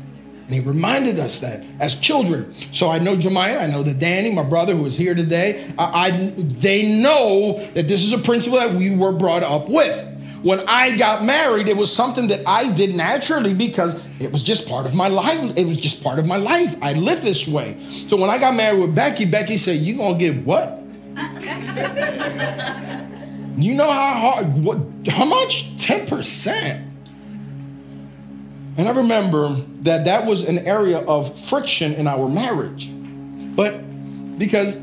[0.46, 2.52] And he reminded us that as children.
[2.72, 6.08] So I know Jemiah, I know that Danny, my brother who is here today, I,
[6.08, 10.11] I, they know that this is a principle that we were brought up with.
[10.42, 14.68] When I got married, it was something that I did naturally because it was just
[14.68, 15.56] part of my life.
[15.56, 16.74] It was just part of my life.
[16.82, 17.76] I lived this way.
[18.08, 20.80] So when I got married with Becky, Becky said, You gonna give what?
[23.56, 24.78] you know how hard what
[25.08, 25.76] how much?
[25.76, 26.88] 10%.
[28.78, 32.88] And I remember that that was an area of friction in our marriage.
[33.54, 33.78] But
[34.38, 34.74] because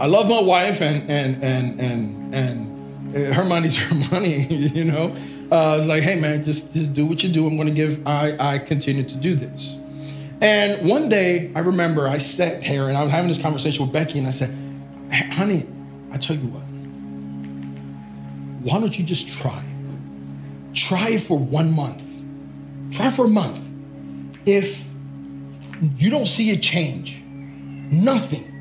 [0.00, 2.71] I love my wife and and and and and
[3.12, 5.14] her money's her money, you know.
[5.50, 7.46] Uh, I was like, hey man, just just do what you do.
[7.46, 8.06] I'm going to give.
[8.06, 9.78] I I continue to do this.
[10.40, 13.92] And one day, I remember I sat here and I was having this conversation with
[13.92, 14.50] Becky, and I said,
[15.32, 15.66] honey,
[16.10, 16.62] I tell you what,
[18.64, 19.62] why don't you just try?
[20.74, 22.02] Try it for one month.
[22.92, 23.60] Try for a month.
[24.46, 24.88] If
[25.80, 28.51] you don't see a change, nothing.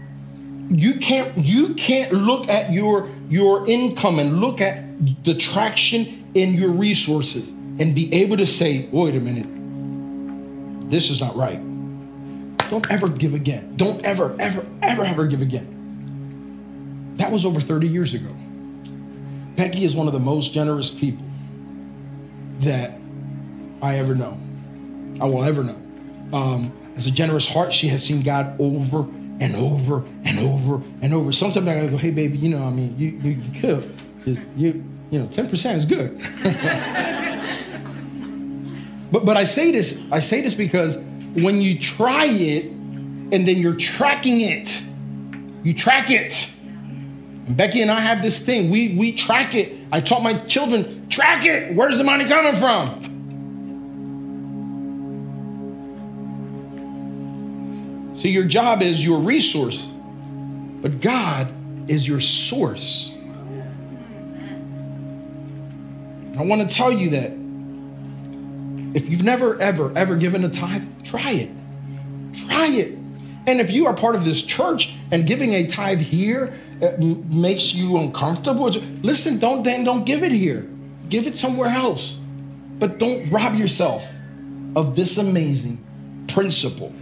[0.72, 4.86] You can't you can't look at your your income and look at
[5.26, 11.20] the traction in your resources and be able to say, wait a minute, this is
[11.20, 11.60] not right.
[12.70, 13.76] Don't ever give again.
[13.76, 17.16] Don't ever, ever, ever, ever give again.
[17.18, 18.34] That was over 30 years ago.
[19.58, 21.26] Becky is one of the most generous people
[22.60, 22.94] that
[23.82, 24.40] I ever know.
[25.20, 25.76] I will ever know.
[26.32, 29.06] Um, as a generous heart, she has seen God over
[29.42, 31.32] and over and over and over.
[31.32, 33.92] Sometimes I gotta go, hey baby, you know, I mean, you you, you could.
[34.24, 36.16] Just you, you know, 10% is good.
[39.12, 40.98] but but I say this, I say this because
[41.34, 44.84] when you try it and then you're tracking it,
[45.64, 46.50] you track it.
[47.48, 48.70] And Becky and I have this thing.
[48.70, 49.74] We we track it.
[49.92, 51.76] I taught my children, track it.
[51.76, 53.11] Where's the money coming from?
[58.22, 59.84] So your job is your resource,
[60.80, 61.48] but God
[61.90, 63.18] is your source.
[66.38, 67.32] I want to tell you that
[68.96, 71.50] if you've never, ever, ever given a tithe, try it.
[72.46, 72.96] Try it.
[73.48, 76.54] And if you are part of this church and giving a tithe here
[77.00, 78.70] makes you uncomfortable,
[79.02, 80.70] listen, don't then don't give it here.
[81.10, 82.20] Give it somewhere else.
[82.78, 84.08] But don't rob yourself
[84.76, 85.84] of this amazing
[86.28, 86.94] principle.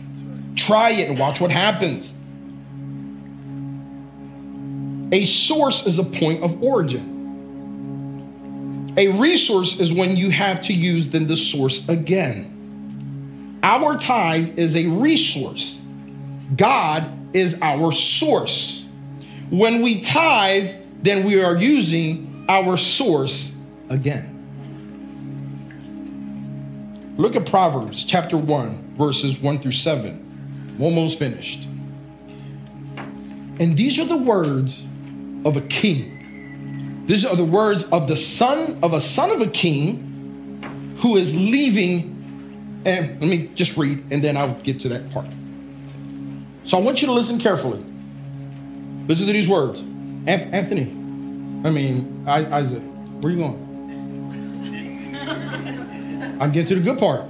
[0.56, 2.14] Try it and watch what happens.
[5.12, 7.18] A source is a point of origin.
[8.98, 13.60] A resource is when you have to use then the source again.
[13.64, 15.80] Our tithe is a resource.
[16.56, 18.86] God is our source.
[19.50, 23.58] When we tithe, then we are using our source
[23.90, 24.36] again.
[27.18, 30.29] Look at Proverbs chapter 1, verses 1 through 7.
[30.80, 31.68] Almost finished.
[33.60, 34.82] And these are the words
[35.46, 36.20] of a king
[37.10, 40.62] these are the words of the son of a son of a king
[41.00, 42.16] who is leaving.
[42.86, 45.26] And let me just read, and then I'll get to that part.
[46.66, 47.84] So I want you to listen carefully.
[49.08, 49.82] Listen to these words.
[50.28, 50.84] Anthony,
[51.68, 52.84] I mean, Isaac,
[53.22, 53.66] where are you going?
[56.40, 57.24] I'm getting to the good part.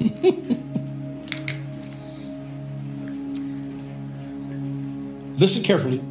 [5.38, 6.02] Listen carefully.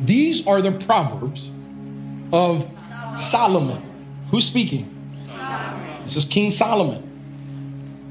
[0.00, 1.50] These are the Proverbs
[2.32, 2.64] of
[3.18, 3.82] Solomon.
[4.30, 4.92] Who's speaking?
[6.04, 7.02] This is King Solomon.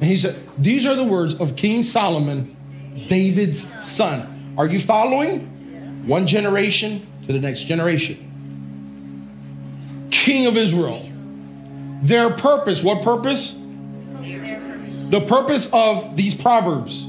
[0.02, 2.56] And he said, These are the words of King Solomon,
[3.08, 4.54] David's son.
[4.58, 5.48] Are you following?
[6.06, 8.22] One generation to the next generation.
[10.12, 11.10] King of Israel.
[12.02, 13.60] Their purpose, what purpose?
[15.10, 17.08] The purpose of these Proverbs,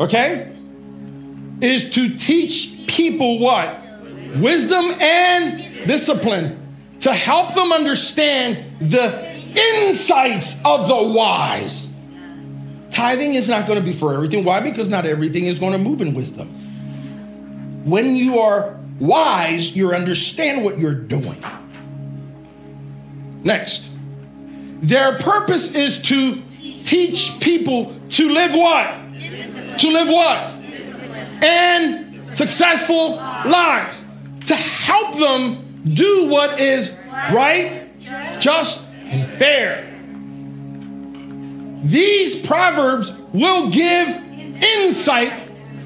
[0.00, 0.54] okay?
[1.60, 3.84] is to teach people what?
[4.36, 6.60] Wisdom and discipline
[7.00, 9.32] to help them understand the
[9.76, 11.82] insights of the wise.
[12.90, 14.44] Tithing is not going to be for everything.
[14.44, 14.60] Why?
[14.60, 16.48] Because not everything is going to move in wisdom.
[17.84, 21.42] When you are wise, you understand what you're doing.
[23.42, 23.90] Next,
[24.80, 26.40] their purpose is to
[26.84, 28.88] teach people to live what?
[29.80, 30.54] To live what?
[31.44, 34.02] and successful lives
[34.46, 36.98] to help them do what is
[37.32, 37.88] right,
[38.40, 39.90] just, and fair.
[41.84, 44.08] These proverbs will give
[44.62, 45.32] insight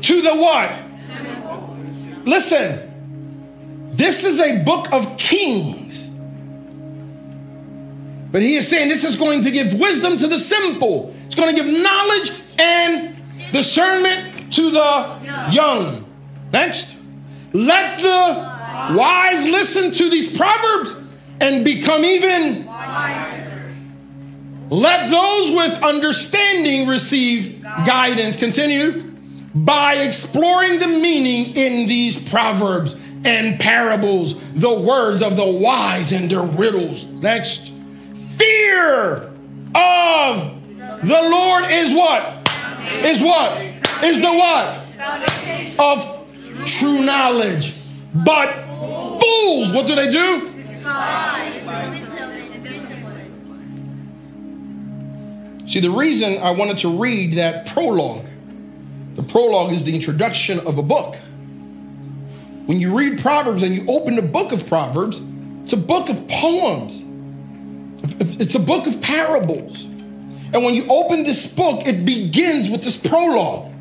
[0.02, 0.70] to the what?
[2.24, 5.77] Listen, this is a book of kings.
[8.30, 11.14] But he is saying this is going to give wisdom to the simple.
[11.26, 13.16] It's going to give knowledge and
[13.52, 16.04] discernment to the young.
[16.52, 16.96] Next.
[17.54, 20.94] Let the wise listen to these proverbs
[21.40, 23.62] and become even wiser.
[24.70, 28.36] Let those with understanding receive guidance.
[28.36, 29.04] Continue.
[29.54, 32.94] By exploring the meaning in these proverbs.
[33.24, 37.04] and parables, the words of the wise and their riddles.
[37.04, 37.72] Next,
[38.38, 39.30] fear
[39.74, 40.58] of
[41.02, 42.48] the Lord is what?
[43.04, 43.60] Is what?
[44.02, 44.82] Is the what?
[45.78, 47.74] Of true knowledge.
[48.14, 48.54] But
[49.20, 50.48] fools, what do they do?
[55.68, 58.24] See, the reason I wanted to read that prologue,
[59.16, 61.16] the prologue is the introduction of a book.
[62.64, 65.22] When you read Proverbs and you open the book of Proverbs,
[65.64, 67.02] it's a book of poems,
[68.20, 69.84] it's a book of parables.
[70.52, 73.72] And when you open this book, it begins with this prologue.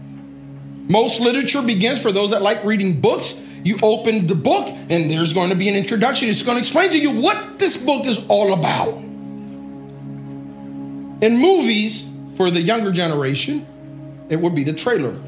[0.89, 3.43] Most literature begins for those that like reading books.
[3.63, 6.29] You open the book, and there's going to be an introduction.
[6.29, 8.93] It's going to explain to you what this book is all about.
[11.21, 13.65] In movies, for the younger generation,
[14.29, 15.19] it would be the trailer.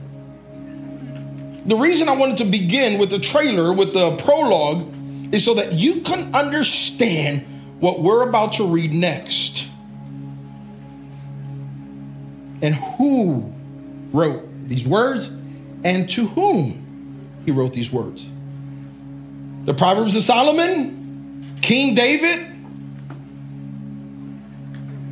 [1.65, 4.93] The reason I wanted to begin with the trailer, with the prologue,
[5.33, 7.45] is so that you can understand
[7.79, 9.67] what we're about to read next
[12.61, 13.53] and who
[14.11, 15.27] wrote these words
[15.83, 18.25] and to whom he wrote these words.
[19.65, 22.45] The Proverbs of Solomon, King David,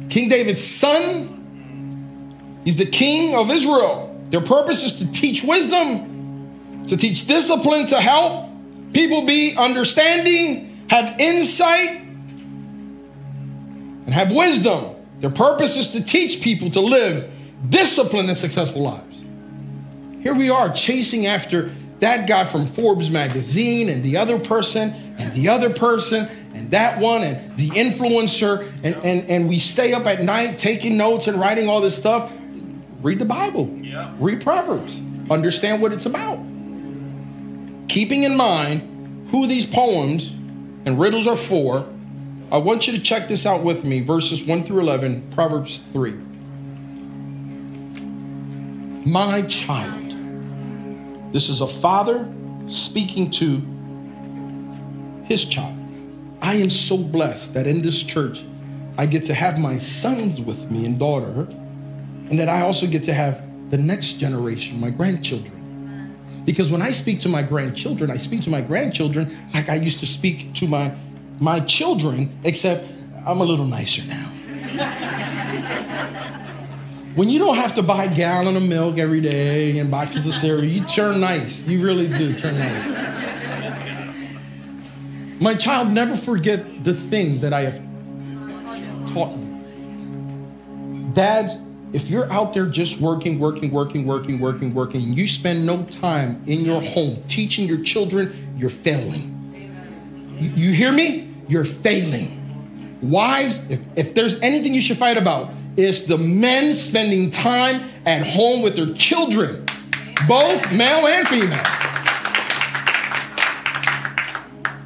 [0.09, 4.19] King David's son, he's the king of Israel.
[4.29, 8.49] Their purpose is to teach wisdom, to teach discipline, to help
[8.93, 12.01] people be understanding, have insight,
[14.07, 14.95] and have wisdom.
[15.19, 17.29] Their purpose is to teach people to live
[17.69, 19.23] disciplined and successful lives.
[20.21, 25.33] Here we are chasing after that guy from Forbes magazine and the other person and
[25.33, 30.05] the other person and that one and the influencer and, and, and we stay up
[30.05, 32.31] at night taking notes and writing all this stuff.
[33.01, 33.67] Read the Bible.
[33.81, 34.13] Yeah.
[34.19, 35.01] Read Proverbs.
[35.29, 36.39] Understand what it's about.
[37.89, 40.29] Keeping in mind who these poems
[40.85, 41.85] and riddles are for,
[42.51, 46.13] I want you to check this out with me verses 1 through 11, Proverbs 3
[49.07, 50.13] my child.
[51.31, 52.29] This is a father
[52.67, 53.61] speaking to
[55.23, 55.77] his child.
[56.41, 58.43] I am so blessed that in this church,
[58.97, 61.47] I get to have my sons with me and daughter,
[62.29, 65.53] and that I also get to have the next generation, my grandchildren.
[66.45, 69.99] Because when I speak to my grandchildren, I speak to my grandchildren like I used
[69.99, 70.93] to speak to my,
[71.39, 72.85] my children, except
[73.25, 74.31] I'm a little nicer now.
[77.15, 80.33] When you don't have to buy a gallon of milk every day and boxes of
[80.33, 81.67] cereal, you turn nice.
[81.67, 82.87] You really do turn nice.
[85.39, 87.81] My child, never forget the things that I have
[89.13, 91.11] taught you.
[91.13, 91.57] Dads,
[91.93, 96.43] if you're out there just working, working, working, working, working, working, you spend no time
[96.45, 99.33] in your home teaching your children, you're failing.
[100.39, 101.26] You, you hear me?
[101.47, 102.33] You're failing.
[103.01, 108.25] Wives, if, if there's anything you should fight about, is the men spending time at
[108.25, 109.63] home with their children,
[110.27, 111.63] both male and female.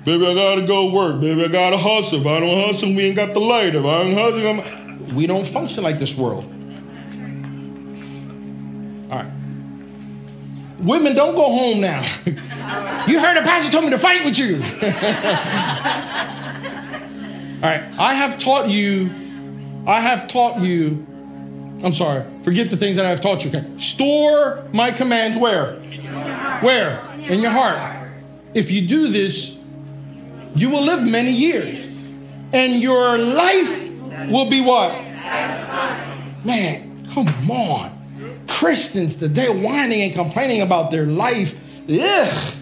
[0.03, 1.22] Baby, I gotta go work.
[1.22, 2.22] Baby, I gotta hustle.
[2.22, 3.76] If I don't hustle, we ain't got the light.
[3.76, 5.16] If I don't hustle, I'm...
[5.16, 6.43] we don't function like this world.
[9.12, 9.32] All right.
[10.80, 12.01] Women, don't go home now.
[12.26, 14.57] you heard the pastor told me to fight with you.
[17.64, 17.84] All right.
[17.97, 19.09] I have taught you
[19.88, 21.05] I have taught you,
[21.84, 23.49] I'm sorry, forget the things that I have taught you.
[23.49, 23.66] Okay?
[23.80, 25.76] Store my commands where?
[26.62, 27.01] Where?
[27.18, 28.09] In your heart.
[28.53, 29.64] If you do this,
[30.55, 31.88] you will live many years.
[32.53, 33.89] And your life
[34.30, 34.91] will be what?
[36.43, 37.97] Man, come on.
[38.47, 41.57] Christians today whining and complaining about their life.
[41.89, 42.53] Ugh.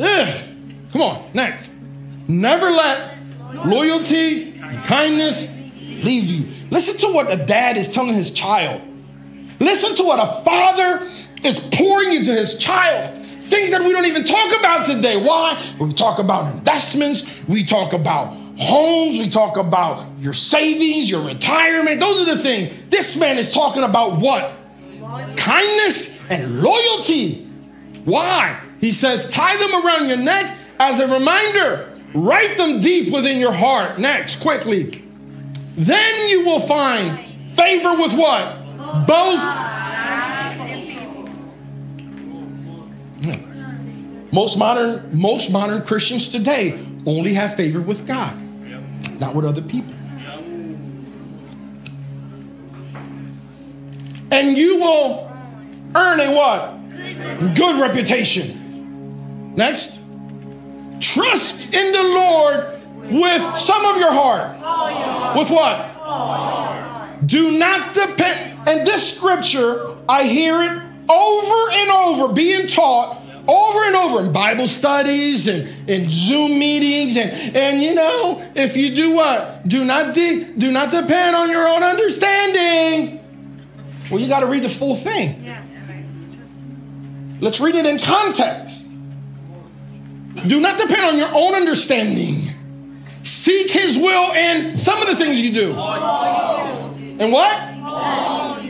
[0.00, 0.42] Ugh.
[0.90, 1.77] Come on, next.
[2.28, 3.18] Never let
[3.64, 5.50] loyalty, and kindness
[5.80, 6.46] leave you.
[6.70, 8.82] Listen to what a dad is telling his child.
[9.58, 11.06] Listen to what a father
[11.42, 13.24] is pouring into his child.
[13.44, 15.16] Things that we don't even talk about today.
[15.16, 15.58] Why?
[15.80, 21.98] We talk about investments, we talk about homes, we talk about your savings, your retirement.
[21.98, 22.70] Those are the things.
[22.90, 24.52] This man is talking about what?
[25.36, 27.46] Kindness and loyalty.
[28.04, 28.60] Why?
[28.80, 33.52] He says, tie them around your neck as a reminder Write them deep within your
[33.52, 33.98] heart.
[33.98, 34.90] Next, quickly.
[35.74, 37.18] Then you will find
[37.54, 39.06] favor with what?
[39.06, 39.40] Both.
[44.32, 48.36] Most modern, most modern Christians today only have favor with God,
[49.18, 49.94] not with other people.
[54.30, 55.30] And you will
[55.94, 56.74] earn a what?
[57.54, 59.54] Good reputation.
[59.56, 59.98] Next.
[61.00, 65.36] Trust in the Lord with some of your heart.
[65.36, 67.26] With what?
[67.26, 68.68] Do not depend.
[68.68, 73.18] And this scripture, I hear it over and over being taught
[73.48, 77.16] over and over in Bible studies and in Zoom meetings.
[77.16, 79.66] And, and you know, if you do what?
[79.66, 83.18] Do not, de- do not depend on your own understanding.
[84.10, 85.46] Well, you got to read the full thing.
[87.40, 88.77] Let's read it in context.
[90.46, 92.50] Do not depend on your own understanding.
[93.22, 95.74] Seek his will in some of the things you do.
[97.20, 97.50] And what?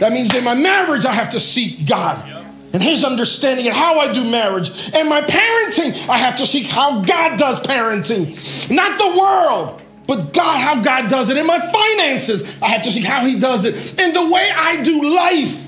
[0.00, 2.36] That means in my marriage, I have to seek God
[2.72, 4.70] and his understanding and how I do marriage.
[4.94, 9.82] And my parenting, I have to seek how God does parenting, not the world.
[10.06, 11.36] But God, how God does it.
[11.36, 13.98] In my finances, I have to seek how He does it.
[13.98, 15.67] In the way I do life,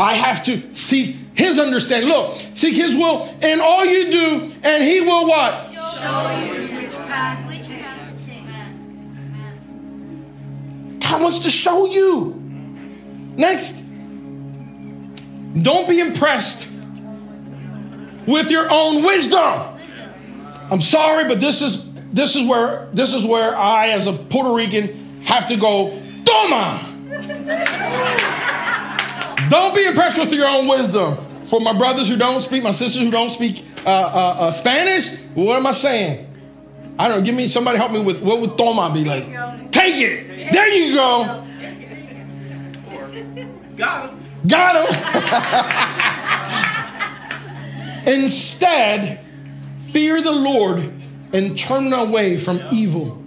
[0.00, 2.08] I have to seek His understanding.
[2.08, 5.70] Look, seek His will in all you do, and He will what?
[5.72, 7.58] Show you which path to
[8.26, 8.44] take.
[11.00, 12.34] God wants to show you.
[13.36, 13.76] Next.
[15.62, 16.68] Don't be impressed
[18.26, 19.78] with your own wisdom.
[20.70, 24.54] I'm sorry, but this is this is where this is where I, as a Puerto
[24.54, 25.90] Rican, have to go.
[26.24, 26.86] Toma.
[29.50, 31.18] Don't be impressed with your own wisdom.
[31.46, 35.18] For my brothers who don't speak, my sisters who don't speak uh, uh, uh, Spanish,
[35.34, 36.26] what am I saying?
[36.96, 37.24] I don't know.
[37.24, 39.24] Give me somebody help me with what would toma be like?
[39.72, 40.52] Take it.
[40.52, 41.44] There you go.
[43.76, 44.26] Got him.
[44.46, 44.88] Got
[48.06, 48.14] him.
[48.14, 49.24] Instead,
[49.90, 50.78] fear the Lord
[51.32, 53.24] and turn away from evil.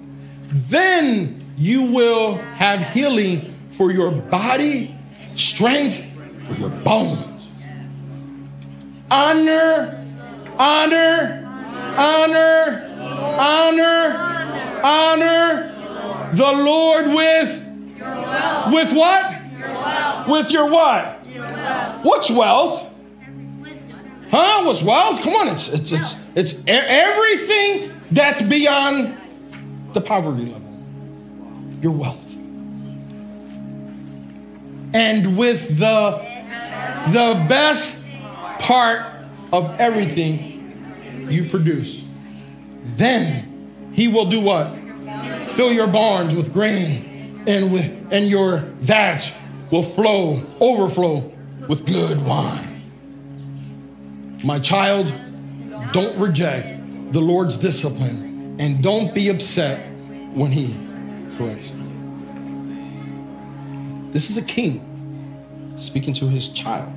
[0.69, 4.95] Then you will have healing for your body,
[5.35, 6.12] strength
[6.47, 7.49] for your bones.
[9.11, 10.05] Honor,
[10.57, 11.45] honor,
[11.97, 12.89] honor,
[13.39, 17.59] honor, honor the Lord with
[18.71, 19.41] with what?
[20.27, 21.25] With your what?
[22.03, 22.89] What's wealth?
[24.31, 24.63] Huh?
[24.63, 25.21] What's wealth?
[25.21, 29.15] Come on, it's it's it's it's everything that's beyond
[29.93, 30.69] the poverty level.
[31.81, 32.32] Your wealth.
[34.93, 36.21] And with the
[37.11, 38.03] the best
[38.59, 39.05] part
[39.51, 42.17] of everything you produce.
[42.95, 44.75] Then he will do what?
[45.51, 49.31] Fill your barns with grain and with and your vats
[49.71, 51.31] will flow, overflow
[51.67, 52.81] with good wine.
[54.43, 55.11] My child,
[55.93, 59.79] don't reject the Lord's discipline and don't be upset
[60.33, 60.75] when He
[61.37, 61.82] corrects.
[64.13, 66.93] This is a king speaking to his child.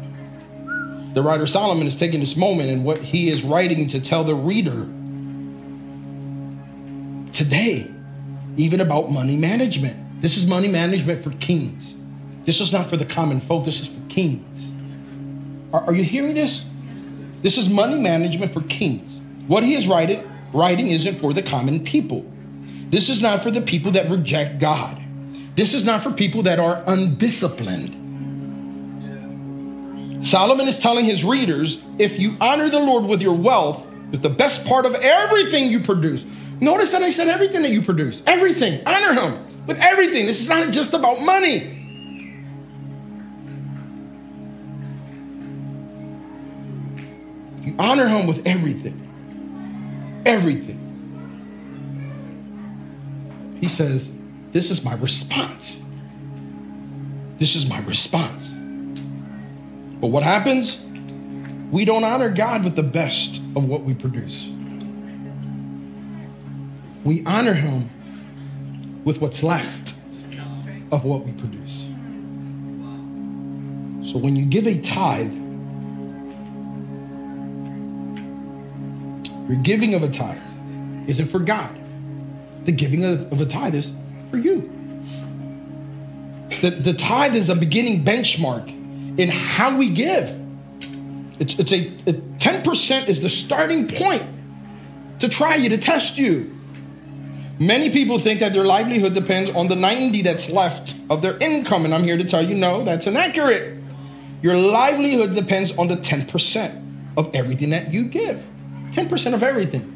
[1.15, 4.35] The writer Solomon is taking this moment and what he is writing to tell the
[4.35, 4.87] reader
[7.33, 7.91] today,
[8.59, 9.97] even about money management.
[10.21, 11.95] This is money management for kings.
[12.45, 14.71] This is not for the common folk, this is for kings.
[15.73, 16.69] Are, are you hearing this?
[17.41, 19.19] This is money management for kings.
[19.47, 22.31] What he is writing, writing isn't for the common people.
[22.91, 25.01] This is not for the people that reject God.
[25.57, 28.05] This is not for people that are undisciplined.
[30.25, 34.29] Solomon is telling his readers if you honor the Lord with your wealth, with the
[34.29, 36.25] best part of everything you produce.
[36.61, 38.83] Notice that I said everything that you produce, everything.
[38.87, 40.27] Honor him with everything.
[40.27, 41.73] This is not just about money.
[47.63, 50.23] You honor him with everything.
[50.27, 50.83] Everything.
[53.61, 54.11] He says,
[54.57, 55.85] This is my response.
[57.37, 58.47] This is my response.
[60.01, 60.81] But what happens?
[61.71, 64.49] We don't honor God with the best of what we produce.
[67.05, 67.91] We honor Him
[69.05, 70.01] with what's left
[70.91, 71.81] of what we produce.
[74.11, 75.35] So when you give a tithe,
[79.51, 80.41] your giving of a tithe
[81.09, 81.79] isn't for God.
[82.65, 83.95] The giving of, of a tithe is
[84.31, 84.71] for you.
[86.61, 88.69] The, the tithe is a beginning benchmark
[89.19, 90.31] in how we give.
[91.39, 94.23] It's, it's a, a 10% is the starting point
[95.19, 96.53] to try you, to test you.
[97.59, 101.85] Many people think that their livelihood depends on the 90 that's left of their income.
[101.85, 103.79] And I'm here to tell you, no, that's inaccurate.
[104.43, 106.83] Your livelihood depends on the 10%
[107.17, 108.45] of everything that you give.
[108.91, 109.93] 10% of everything.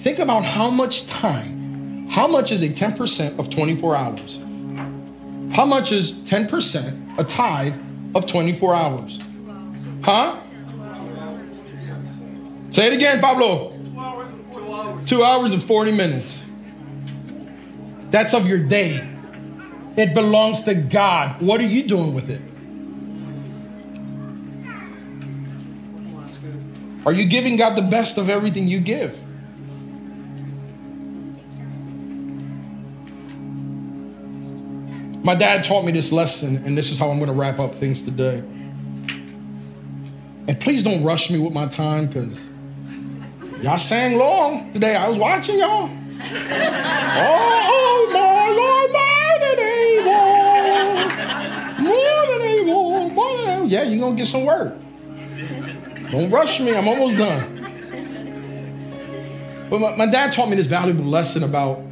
[0.00, 1.55] Think about how much time,
[2.08, 4.38] how much is a 10% of 24 hours?
[5.54, 7.74] How much is 10% a tithe
[8.14, 9.18] of 24 hours?
[10.02, 10.40] Huh?
[12.70, 13.72] Say it again, Pablo.
[13.72, 16.42] Two hours and 40 Two hours and 40 minutes.
[18.10, 19.00] That's of your day.
[19.96, 21.40] It belongs to God.
[21.40, 22.42] What are you doing with it?
[27.06, 29.16] Are you giving God the best of everything you give?
[35.26, 37.74] My dad taught me this lesson, and this is how I'm going to wrap up
[37.74, 38.44] things today.
[40.46, 42.40] And please don't rush me with my time because
[43.60, 44.94] y'all sang long today.
[44.94, 45.90] I was watching y'all.
[45.90, 51.10] oh, oh my Lord, more than able.
[51.90, 53.10] More than able.
[53.10, 53.66] More.
[53.66, 54.74] Yeah, you're going to get some work.
[56.12, 56.72] Don't rush me.
[56.72, 57.64] I'm almost done.
[59.70, 61.82] But my, my dad taught me this valuable lesson about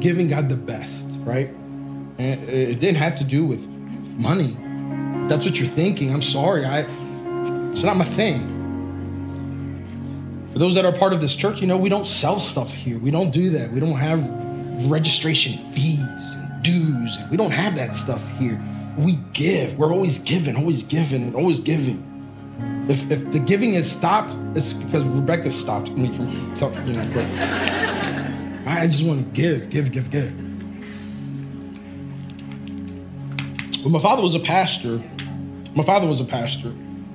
[0.00, 1.48] giving God the best, right?
[2.18, 3.66] And it didn't have to do with
[4.18, 4.56] money.
[5.28, 6.12] that's what you're thinking.
[6.12, 6.64] I'm sorry.
[6.64, 6.86] I
[7.72, 8.56] it's not my thing.
[10.52, 12.98] For those that are part of this church, you know, we don't sell stuff here.
[12.98, 13.70] We don't do that.
[13.70, 14.20] We don't have
[14.90, 17.18] registration fees and dues.
[17.30, 18.60] We don't have that stuff here.
[18.96, 19.78] We give.
[19.78, 22.04] We're always giving, always giving, and always giving.
[22.88, 27.04] If, if the giving has stopped, it's because Rebecca stopped me from talking, you know,
[27.14, 27.26] but
[28.66, 30.47] I just want to give, give, give, give.
[33.88, 35.02] But my father was a pastor.
[35.74, 36.68] My father was a pastor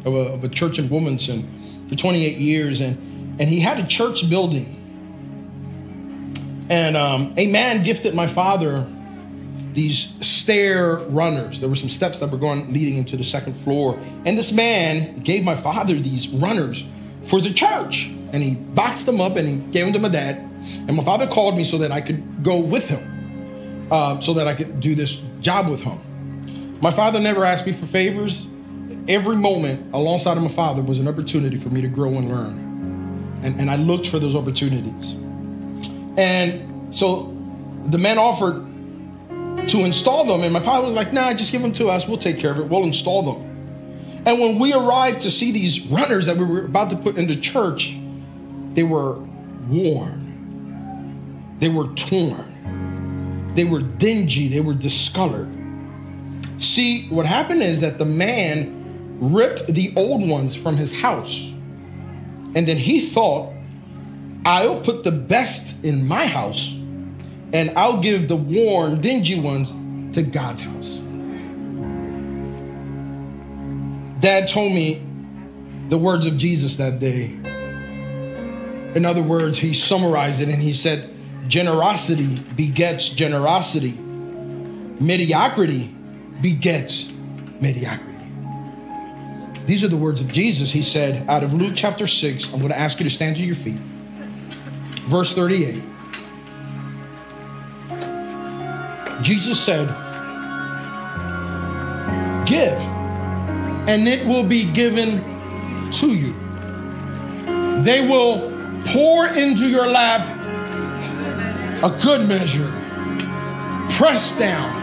[0.05, 1.47] of a, of a church in Wilmington
[1.88, 2.97] for 28 years, and,
[3.39, 4.80] and he had a church building.
[6.71, 8.88] And um, a man gifted my father
[9.74, 11.59] these stair runners.
[11.59, 13.99] There were some steps that were going leading into the second floor.
[14.26, 16.88] And this man gave my father these runners
[17.26, 18.07] for the church.
[18.32, 20.38] And he boxed them up and he gave them to my dad.
[20.88, 24.47] And my father called me so that I could go with him, uh, so that
[24.47, 25.99] I could do this job with him.
[26.84, 28.45] My father never asked me for favors.
[29.07, 33.39] Every moment alongside of my father was an opportunity for me to grow and learn.
[33.41, 35.13] And, and I looked for those opportunities.
[36.17, 37.34] And so
[37.86, 38.67] the man offered
[39.69, 40.43] to install them.
[40.43, 42.05] And my father was like, nah, just give them to us.
[42.05, 42.65] We'll take care of it.
[42.65, 44.23] We'll install them.
[44.25, 47.38] And when we arrived to see these runners that we were about to put into
[47.38, 47.95] church,
[48.73, 49.13] they were
[49.69, 55.62] worn, they were torn, they were dingy, they were discolored.
[56.64, 61.51] See, what happened is that the man ripped the old ones from his house.
[62.55, 63.51] And then he thought,
[64.45, 66.74] I'll put the best in my house
[67.51, 69.74] and I'll give the worn, dingy ones
[70.16, 70.99] to God's house.
[74.22, 75.01] Dad told me
[75.89, 77.26] the words of Jesus that day.
[78.95, 81.09] In other words, he summarized it and he said,
[81.49, 83.91] Generosity begets generosity,
[85.01, 85.93] mediocrity
[86.43, 87.13] begets
[87.61, 88.11] mediocrity.
[89.65, 90.71] These are the words of Jesus.
[90.73, 93.41] He said, out of Luke chapter 6, I'm going to ask you to stand to
[93.41, 93.79] your feet.
[95.07, 95.81] Verse 38.
[99.23, 99.87] Jesus said,
[102.45, 102.77] Give,
[103.87, 105.19] and it will be given
[105.93, 106.33] to you.
[107.83, 108.51] They will
[108.87, 110.27] pour into your lap
[111.81, 112.69] a good measure,
[113.91, 114.82] pressed down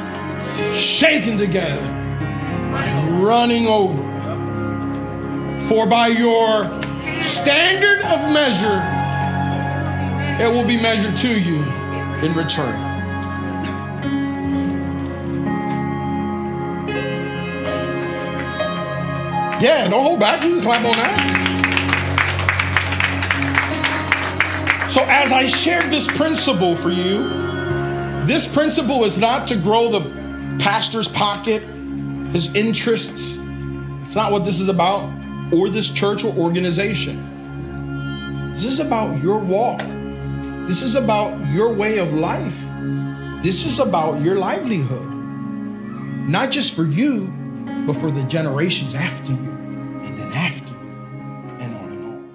[0.75, 4.09] shaken together, and running over.
[5.69, 6.67] For by your
[7.23, 8.81] standard of measure,
[10.43, 11.63] it will be measured to you
[12.27, 12.91] in return.
[19.61, 20.43] Yeah, don't hold back.
[20.43, 21.51] You can clap on that.
[24.91, 27.29] So, as I shared this principle for you,
[28.27, 30.20] this principle is not to grow the
[30.61, 31.63] pastor's pocket,
[32.33, 33.37] his interests.
[34.03, 35.03] It's not what this is about,
[35.53, 37.27] or this church or organization.
[38.55, 39.81] This is about your walk.
[40.69, 42.57] This is about your way of life.
[43.43, 45.09] This is about your livelihood.
[46.29, 47.33] Not just for you,
[47.87, 50.75] but for the generations after you, and then after
[51.59, 52.31] and on and on.